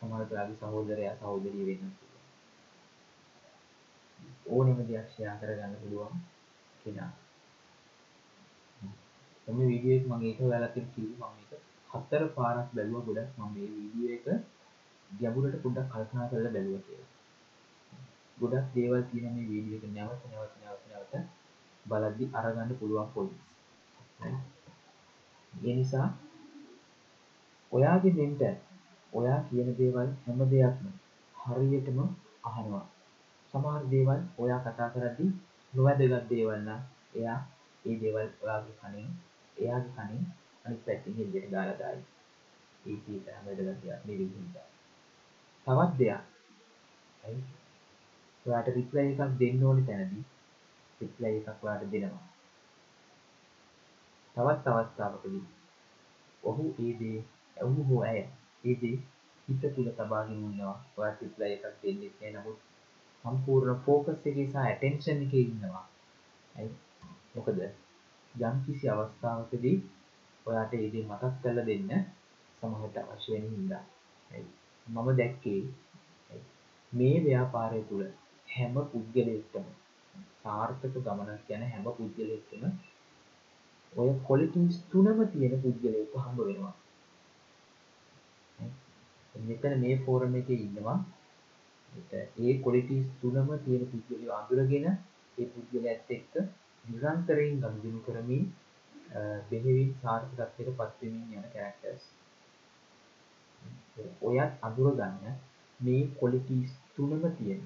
සමහරට 0.00 0.32
ඔයාගේ 0.32 0.56
සහෝදරයා 0.60 1.16
සහෝදරිය 1.16 1.66
වෙන්න 1.66 1.90
පුළුවන්. 1.92 2.24
ඕනෙම 4.48 4.80
දෙයක් 4.88 5.08
ෂෙයා 5.08 5.34
කරගන්න 5.36 5.76
පුළුවන් 5.80 6.22
කෙනා. 6.80 7.10
මම 9.48 9.60
වීඩියෝ 9.62 9.98
එක 9.98 10.04
මම 10.06 10.22
ඒක 10.22 10.40
ඔයාලට 10.40 10.76
කිව්වේ 10.94 11.18
මම 11.20 11.32
මේක 11.36 11.52
හතර 11.90 12.22
පාරක් 12.36 12.68
බැලුවා 12.74 13.06
ගොඩක් 13.06 13.30
මම 13.38 13.48
මේ 13.54 13.68
වීඩියෝ 13.70 14.14
එක 14.16 14.26
ගැඹුරට 15.10 15.56
පොඩ්ඩක් 15.62 15.88
කල්පනා 15.92 16.28
කරලා 16.30 16.52
බැලුවා 16.52 16.84
කියලා. 16.86 17.10
ගොඩක් 18.38 18.66
දේවල් 18.74 19.02
තියෙන 19.10 19.34
මේ 19.34 19.48
වීඩියෝ 19.48 19.80
එක 19.80 19.86
නැවත 19.90 20.22
නැවත 20.30 20.54
නැවත 20.60 20.82
නැවත 20.88 21.14
බලද්දි 21.86 22.24
අරගන්න 22.32 22.70
පුළුවන් 22.80 23.08
පොයින්ට්ස්. 23.14 23.50
ඒ 25.52 25.74
නිසා 25.74 26.08
ඔයාගේ 27.72 28.14
දෙන්ට 28.16 28.42
ඔයා 29.12 29.38
කියන 29.48 29.68
දේවල් 29.78 30.08
හැම 30.24 30.40
දෙයක්ම 30.50 30.86
හරියටම 31.34 31.98
අහනවා. 32.44 32.84
සමහර 33.54 33.82
දේවල් 33.90 34.20
ඔයා 34.38 34.60
කතා 34.60 34.88
කරද්දී 34.94 35.30
නොවැදගත් 35.72 36.24
දේවල් 36.30 36.60
නම් 36.60 36.80
එයා 37.14 37.38
ඒ 37.84 37.96
දේවල් 38.00 38.28
ඔයාගේ 38.42 38.78
කනින් 38.80 39.10
එයාගේ 39.62 39.94
කනින් 39.96 40.24
අනිත් 40.64 40.84
පැත්තෙන් 40.86 41.22
එළියට 41.22 41.50
දාලා 41.54 41.78
දායි. 41.78 42.02
ඒක 42.84 43.08
ඒක 43.08 43.26
හැම 43.32 43.44
වැදගත් 43.46 43.82
දෙයක් 43.82 44.04
නෙවෙයි 44.08 44.30
හින්දා. 44.34 44.68
තවත් 45.66 45.98
දෙයක්. 45.98 46.22
හරි. 47.22 47.36
ඔයාට 48.46 48.68
රිප්ලයි 48.76 49.08
එකක් 49.08 49.38
දෙන්න 49.40 49.64
ඕනේ 49.66 49.86
තැනදී 49.88 50.24
රිප්ලයි 51.00 51.38
එකක් 51.40 51.64
ඔයාට 51.64 51.90
දෙනවා. 51.92 52.26
තවත් 54.36 54.66
අවස්ථාවකදී 54.72 55.44
ඔහු 56.42 56.66
ඒ 56.84 56.92
දේ 57.00 57.18
ඔහු 57.56 57.88
හෝ 57.88 58.02
ඇය 58.02 58.20
ඒ 58.64 58.76
දේ 58.82 58.96
හිත 59.48 59.64
තුළ 59.74 59.90
තබාගෙන 59.98 60.44
ඉන්නවා. 60.48 60.76
ඔයාට 60.98 61.22
රිප්ලයි 61.22 61.54
එකක් 61.56 61.82
දෙන්නේ 61.82 62.12
නැහැ. 62.12 62.34
නමුත් 62.36 62.58
සම්පූර්ණ 63.24 63.82
ෆෝකස් 63.86 64.28
එකේ 64.30 64.48
සහ 64.48 64.60
ඇටෙන්ෂන් 64.62 65.24
එකේ 65.26 65.44
ඉන්නවා. 65.46 65.86
හරි. 66.54 66.68
මොකද 67.34 67.58
යම් 68.34 68.56
කිසි 68.64 68.88
අවස්ථාවකදී 68.88 69.76
ඔයාට 70.46 70.72
ඒ 70.74 70.88
දේ 70.90 71.04
මතක් 71.04 71.32
කරලා 71.40 71.64
දෙන්න 71.64 71.90
සමහරට 72.58 72.96
අවශ්‍ය 72.98 73.32
වෙන 73.32 73.44
හින්දා. 73.50 73.84
හරි. 74.30 74.42
මම 74.86 75.08
දැක්කේ 75.16 75.60
මේ 76.92 77.16
ව්‍යාපාරය 77.20 77.80
තුළ 77.84 78.04
හැම 78.48 78.74
පුද්ගලයෙක්ටම 78.88 79.66
සාර්ථක 80.38 80.94
ගමනක් 80.98 81.48
යන 81.50 81.64
හැම 81.66 81.84
පුද්ගලයෙක්ටම 81.92 82.64
ඔය 83.92 84.10
ක්වොලිටිස් 84.22 84.78
තුනම 84.90 85.18
තියෙන 85.28 85.54
පුද්ගලයෙක්ව 85.62 86.16
හම්බ 86.18 86.38
වෙනවා. 86.40 86.74
මෙතන 89.34 89.78
මේ 89.80 89.96
ෆෝරම් 89.98 90.34
එකේ 90.34 90.58
ඉන්නවා. 90.58 90.98
ඒ 92.40 92.52
ක්වොලිටිස් 92.58 93.06
තුනම 93.20 93.54
තියෙන 93.64 93.86
පුද්ගලයෝ 93.86 94.34
අඳුරගෙන 94.34 94.86
ඒ 95.38 95.46
පුද්ගලයාත් 95.46 96.10
එක්ක 96.10 96.34
නිරන්තරයෙන් 96.84 97.58
ගනුදෙනු 97.58 98.00
කරමින් 98.02 98.44
බෙහෙවින් 99.48 99.94
සාර්ථකත්වයට 100.00 100.72
පත් 100.72 101.00
වෙමින් 101.02 101.34
යන 101.34 101.46
කැරක්ටර්ස්. 101.52 102.04
ඔයත් 104.22 104.52
අඳුර 104.62 104.90
ගන්න 104.94 105.38
මේ 105.80 106.02
ක්වොලිටිස් 106.14 106.74
තුනම 106.94 107.24
තියෙන. 107.32 107.62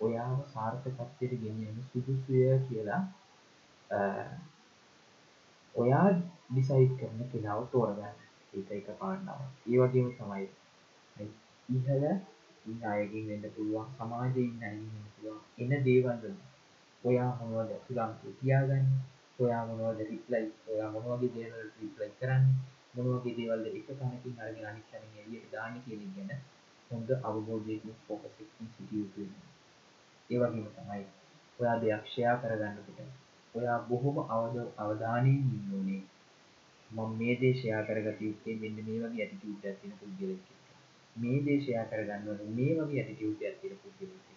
ඔයාව 0.00 0.38
සාර්ථකත්වයට 0.50 1.34
ගෙනියන්න 1.40 1.82
සුදුසුය 1.88 2.46
කියලා 2.64 3.02
ඔයා 5.74 6.06
ඩිසයිඩ් 6.14 6.96
කරන 6.98 7.30
කෙනාව 7.32 7.66
තෝරගන්න. 7.68 8.16
ඒක 8.52 8.70
එක 8.72 8.88
පාඩනාවක්. 8.98 9.52
ඒ 9.66 9.78
වගේම 9.80 10.12
තමයි 10.14 10.48
ඉහළ 11.68 12.06
ඉන්න 12.66 12.86
අයගෙන් 12.86 13.28
වෙන්න 13.28 13.44
පුළුවන් 13.50 13.92
සමාජයේ 13.96 14.44
ඉන්න 14.44 14.64
අයගෙන් 14.64 14.88
වෙන්න 14.88 15.10
පුළුවන් 15.12 15.42
එන 15.66 15.84
දේවල් 15.84 16.16
වලින් 16.18 16.38
ඔයා 17.04 17.30
මොනවද 17.40 17.72
සුලංකේ 17.84 18.36
තියාගන්නේ 18.38 18.84
ඔයා 19.38 19.62
මොනවද 19.66 20.00
රිප්ලයි 20.06 20.46
ඔයා 20.68 20.90
මොන 20.90 21.08
වගේ 21.10 21.34
දේවල් 21.34 21.68
රිප්ලයි 21.78 22.10
කරන්නේ 22.18 22.78
මොන 22.94 23.06
වගේ 23.14 23.36
දේවල්ද 23.36 23.66
එක 23.70 23.88
තැනකින් 23.92 24.40
අරගෙන 24.40 24.66
අනිත් 24.66 24.86
තැනින් 24.90 25.20
එළියට 25.20 25.52
දාන්නේ 25.52 25.82
කියන 25.84 26.02
එක 26.02 26.12
ගැන 26.16 26.40
හොඳ 26.90 27.10
අවබෝධයකින් 27.22 27.94
ફોකස් 28.06 28.24
එකකින් 28.36 28.68
සිටිය 28.68 29.00
යුතු 29.00 29.20
වෙනවා. 29.20 29.50
ඒ 30.30 30.38
වගේම 30.38 30.68
තමයි 30.70 31.04
ඔයා 31.58 31.76
දෙයක් 31.78 32.04
ෂෙයා 32.06 32.36
කරගන්නකොට 32.36 33.00
ඔයා 33.54 33.78
බොහොම 33.82 34.16
අවධානයෙන් 34.80 35.38
ඉන්න 35.50 35.70
ඕනේ. 35.72 36.02
මම 36.90 37.10
මේ 37.18 37.34
දේ 37.40 37.54
ෂෙයා 37.54 37.82
කරගත 37.82 38.20
යුත්තේ 38.20 38.56
මෙන්න 38.56 38.82
මේ 38.86 38.98
වගේ 39.02 39.22
ඇටිටියුඩ් 39.22 39.64
එකක් 39.64 39.78
තියෙන 39.80 39.98
පුද්ගලෙක් 40.00 40.42
එක්ක. 40.46 40.66
මේ 41.16 41.38
දේ 41.44 41.58
ෂෙයා 41.60 41.86
කරගන්න 41.86 42.28
ඕනේ 42.28 42.50
මේ 42.56 42.72
වගේ 42.78 43.00
ඇටිටියුඩ් 43.00 43.42
එකක් 43.42 43.60
තියෙන 43.60 43.80
පුද්ගලෙක් 43.82 44.12
එක්ක. 44.16 44.29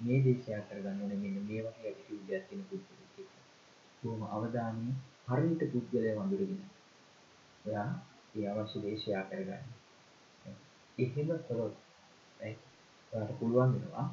මේ 0.00 0.20
දේ 0.24 0.36
ෂෙයා 0.36 0.62
කරගන්න 0.62 1.02
ඕනේ 1.02 1.20
මෙන්න 1.24 1.46
මේ 1.48 1.62
වගේ 1.62 1.86
ඇටිටියුඩ් 1.86 2.30
එකක් 2.30 2.46
තියෙන 2.48 2.64
පුද්ගලෙක් 2.64 3.18
එක්ක. 3.18 3.32
බොහොම 4.02 4.22
අවධානයෙන් 4.28 4.94
හරියට 5.28 5.62
පුද්ගලයා 5.72 6.18
වඳුරගෙන 6.18 6.62
ඔයා 7.64 7.88
ඒ 8.34 8.46
අවශ්‍ය 8.52 8.82
දේ 8.82 8.96
ෂෙයා 8.96 9.24
කරගන්න. 9.24 9.64
එහෙම 10.98 11.28
කළොත් 11.46 11.74
ඔයාට 13.12 13.32
පුළුවන් 13.38 13.72
වෙනවා 13.74 14.06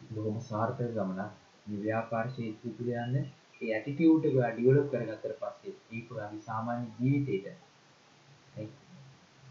බොහොම 0.00 0.38
සාර්ථක 0.42 0.80
ගමනක් 0.90 1.30
මේ 1.66 1.82
ව්‍යාපාර 1.82 2.26
ක්ෂේත්‍රය 2.28 2.70
තුළ 2.72 2.90
යන්න 2.96 3.16
ඒ 3.60 3.70
ඇටිටියුඩ් 3.70 4.26
එක 4.26 4.36
ඔයා 4.38 4.52
ඩෙවලොප් 4.52 4.90
කරගත්තට 4.90 5.38
පස්සේ 5.40 5.74
ඒක 5.92 6.12
ඔයාගේ 6.12 6.42
සාමාන්‍ය 6.42 6.84
ජීවිතේට 6.98 7.66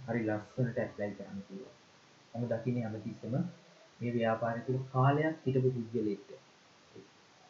හරි 0.04 0.22
ලස්සනට 0.26 0.78
ඇප්ලයි 0.78 1.16
කරන්න 1.16 1.42
පුළුවන්. 1.48 1.76
මම 2.34 2.46
දකින්නේ 2.52 2.84
හැමතිස්සෙම 2.86 3.36
මේ 4.00 4.14
ව්‍යාපාරය 4.14 4.62
තුළ 4.64 4.80
කාලයක් 4.90 5.44
හිටපු 5.44 5.70
පුද්ගලයෙක්ට 5.72 6.32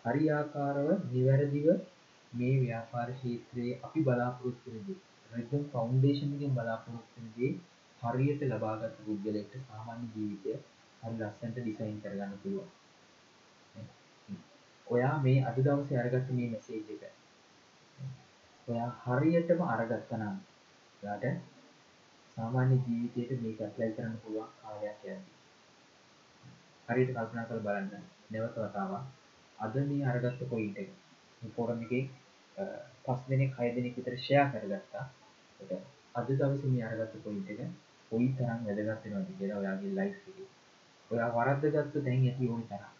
හරියාකාරව 0.05 0.89
නිවැරදිව 1.07 1.67
මේ 2.31 2.55
ව්‍යාපාර 2.60 3.07
ක්ෂේත්‍රයේ 3.12 3.79
අපි 3.81 4.03
බලාපොරොත්තු 4.03 4.73
වෙන 4.73 4.86
දේ 4.86 4.99
රිද්ම් 5.31 5.63
ෆවුන්ඩේෂන් 5.71 6.33
එකෙන් 6.33 6.55
බලාපොරොත්තු 6.55 7.17
වෙන 7.17 7.29
දේ 7.36 7.51
හරියට 8.01 8.41
ලබාගත් 8.47 8.97
පුද්ගලයෙක්ට 9.01 9.53
සාමාන්‍ය 9.63 10.10
ජීවිතය 10.13 10.57
හරි 11.03 11.13
ලස්සනට 11.13 11.57
ඩිසයින් 11.57 12.01
කරගන්න 12.01 12.36
පුළුවන්. 12.41 12.69
ඔයා 14.88 15.15
මේ 15.19 15.38
අද 15.45 15.57
දවසේ 15.62 16.01
අරගත්ත 16.01 16.29
මේ 16.31 16.49
මෙසේජ් 16.49 16.91
එක 16.95 17.03
ඔයා 18.67 18.89
හරියටම 19.05 19.63
අරගත්තා 19.67 20.19
නම් 20.19 20.38
ඔයාට 21.03 21.25
සාමාන්‍ය 22.38 22.77
ජීවිතයට 22.83 23.41
මේක 23.41 23.60
ඇප්ලයි 23.62 23.95
කරන්න 23.95 24.21
පුළුවන් 24.21 24.53
කාලයක් 24.60 25.03
යනවා. 25.05 25.37
හරියට 26.88 27.12
කල්පනා 27.12 27.45
කරලා 27.45 27.65
බලන්න 27.65 28.06
නැවත 28.32 28.58
වතාවක් 28.58 29.04
අද 29.58 29.76
මේ 29.86 30.06
අරගත්ත 30.06 30.41
පොයින්ට් 30.50 30.78
එක 30.78 30.89
මේ 31.41 31.52
ෆෝරම් 31.52 31.82
එකේ 31.82 32.04
පස් 33.06 33.21
දෙනෙක් 33.28 33.52
හය 33.58 33.67
දෙනෙක් 33.76 33.97
විතර 33.97 34.15
ෂෙයා 34.15 34.47
කරගත්තා. 34.52 35.06
අද 36.15 36.28
දවසේ 36.30 36.71
මේ 36.71 36.86
අරගත්ත 36.86 37.15
පොයින්ට් 37.23 37.50
එක 37.54 37.60
කොයි 38.12 38.28
තරම් 38.38 38.60
වැදගත් 38.65 39.06
වෙනවද 39.06 39.30
කියලා 39.38 39.60
ඔයාගේ 39.60 39.93
ලයිෆ් 39.97 40.15
එකේ. 40.23 40.47
ඔයා 41.12 41.30
වරද්දගත්තු 41.36 42.06
දැන් 42.06 42.23
ඇති 42.23 42.50
ඕනි 42.50 42.65
තරම්. 42.65 42.91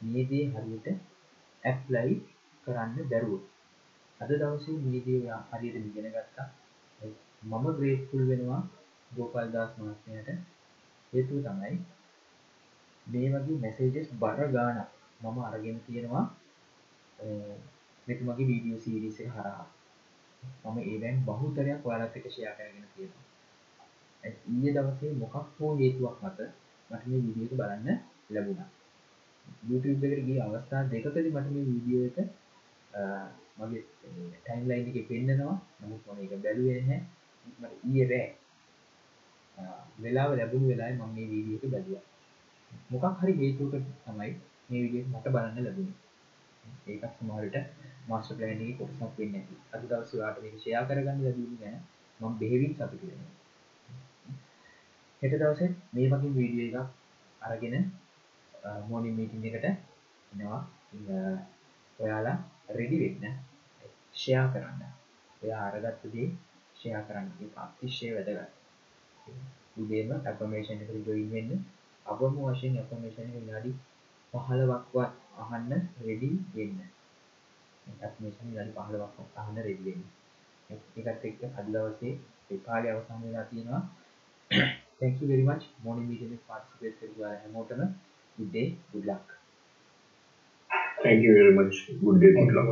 මේ 0.00 0.24
දේ 0.30 0.44
හරියට 0.54 0.88
ඇප්ලයි 1.62 2.14
කරන්න 2.66 3.08
බැරුව. 3.10 3.42
අද 4.20 4.30
දවසේ 4.34 4.78
මේ 4.84 5.04
දේ 5.06 5.18
ඔයා 5.22 5.40
හරියට 5.50 5.76
ඉගෙන 5.82 6.10
ගත්තා. 6.14 6.48
මම 7.42 7.66
ග්‍රේට්ෆුල් 7.76 8.24
වෙනවා 8.30 8.62
ගෝපාල් 9.10 9.48
දාස් 9.50 9.70
මහත්මයාට 9.78 10.30
හේතුව 11.12 11.38
තමයි 11.44 11.76
මේ 13.08 13.28
වගේ 13.34 13.58
මැසේජස් 13.64 14.08
බර 14.22 14.40
ගානක් 14.54 14.88
මම 15.20 15.38
අරගෙන 15.40 15.78
තියෙනවා. 15.86 16.24
මෙතුමගේ 18.06 18.48
වීඩියෝ 18.50 18.80
සීරීස් 18.80 19.20
එක 19.20 19.30
හරහා. 19.36 19.66
මම 20.64 20.78
ඒවැන් 20.82 21.16
බහුතරයක් 21.26 21.86
ඔයාලත් 21.86 22.16
එක්ක 22.18 22.26
ෂෙයා 22.30 22.56
කරගෙන 22.58 22.86
තියෙනවා. 22.94 23.24
ඊයේ 24.52 24.74
දවසේ 24.76 25.12
මොකක් 25.14 25.34
හෝ 25.56 25.72
හේතුවක් 25.76 26.16
මත 26.22 26.40
මට 26.90 27.06
මේ 27.06 27.20
වීඩියෝ 27.24 27.48
එක 27.48 27.56
බලන්න 27.60 27.88
ලැබුණා. 28.30 28.68
YouTube 29.62 30.04
එකට 30.06 30.26
ගිය 30.26 30.40
අවස්ථා 30.40 30.82
දෙකකදී 30.92 31.32
මට 31.32 31.48
මේ 31.54 31.68
වීඩියෝ 31.70 32.04
එක 32.08 32.16
මගේ 33.58 33.82
ටයිම්ලයින් 34.36 34.88
එකේ 34.90 35.06
පෙන්නනවා. 35.10 35.56
නමුත් 35.80 36.02
මම 36.06 36.18
ඒක 36.22 36.42
බැලුවේ 36.44 36.80
නැහැ. 36.80 37.00
මට 37.60 37.72
ඊයේ 37.86 38.06
රෑ 38.12 38.26
වෙලාව 40.02 40.30
ලැබුණු 40.38 40.70
වෙලාවේ 40.72 40.98
මම 40.98 41.12
මේ 41.16 41.28
වීඩියෝ 41.32 41.60
එක 41.60 41.72
බැලුවා. 41.74 42.04
මොකක් 42.90 43.20
හරි 43.20 43.32
හේතුවකට 43.36 43.88
තමයි 44.04 44.30
මේ 44.68 44.80
වීඩියෝ 44.82 45.02
එක 45.02 45.10
මට 45.12 45.34
බලන්න 45.34 45.64
ලැබුණේ 45.64 46.06
ඒකත් 46.86 47.14
සමහරට 47.14 47.56
මාස්ටර් 48.08 48.36
ප්ලෑන් 48.36 48.62
එකේ 48.62 48.78
කොටසක් 48.78 49.18
වෙන්නේ 49.18 49.42
නැති. 49.42 49.56
අද 49.72 49.82
දවසේ 49.84 50.18
ඔයාලට 50.18 50.42
මේක 50.42 50.56
ෂෙයා 50.56 50.84
කරගන්න 50.88 51.24
ලැබුණේ 51.24 51.60
ගැන 51.62 51.76
මම 52.20 52.38
බෙහෙවින් 52.40 52.74
සතුටු 52.74 52.96
වෙනවා. 53.02 53.32
හෙට 55.22 55.34
දවසේ 55.34 55.70
මේ 55.92 56.10
වගේ 56.12 56.34
වීඩියෝ 56.36 56.82
එකක් 56.82 56.90
අරගෙන 57.42 57.76
මෝර්නින් 58.88 59.14
මීටින් 59.14 59.46
එකට 59.48 59.66
එනවා. 60.32 60.60
ඔයාලා 61.98 62.36
රෙඩි 62.70 63.00
වෙන්න 63.02 63.38
ෂෙයා 64.12 64.46
කරන්න. 64.52 64.82
ඔයා 65.42 65.62
අරගත්ත 65.66 66.06
දේ 66.14 66.28
ෂෙයා 66.76 67.02
කරන්න. 67.02 67.28
ඒක 67.40 67.58
අතිශය 67.58 68.14
වැදගත්. 68.14 68.52
උදේම 69.78 70.10
ඇෆර්මේෂන් 70.18 70.82
එකට 70.82 71.06
ජොයින් 71.06 71.30
වෙන්න 71.32 71.66
අවම 72.08 72.38
වශයෙන් 72.38 72.78
ඇෆර්මේෂන් 72.80 73.24
එක 73.24 73.34
විනාඩි 73.36 73.72
15ක්වත් 74.34 75.12
අහන්න 75.44 75.72
රෙඩි 76.06 76.30
වෙන්න. 76.54 76.78
ඇෆර්මේෂන් 78.00 78.50
විනාඩි 78.50 78.72
15ක් 78.78 79.28
අහන්න 79.42 79.62
රෙඩි 79.68 79.84
වෙන්න. 79.88 80.04
ඒකත් 80.70 81.24
එක්ක 81.30 81.40
අද 81.52 81.72
දවසේ 81.74 82.12
ඒ 82.50 82.58
කාලේ 82.66 82.92
අවසන් 82.92 83.24
වෙලා 83.24 83.46
තියෙනවා. 83.50 83.82
Thank 85.00 85.20
you 85.20 85.28
very 85.28 85.44
much. 85.44 85.64
Morning 85.84 86.06
meeting 86.10 86.30
එක 86.36 86.42
participate 86.46 86.94
කරපු 87.00 87.20
අය 87.24 87.36
හැමෝටම 87.42 87.82
good 88.38 88.50
day 88.52 88.66
good 88.92 89.06
luck. 89.06 89.26
Thank 91.02 91.20
you 91.22 91.32
very 91.34 91.54
much. 91.54 91.74
Good 92.02 92.20
day 92.20 92.32
good 92.34 92.54
luck. 92.54 92.68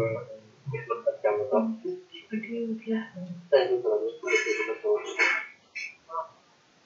Thank 3.51 3.71
you. 3.71 5.43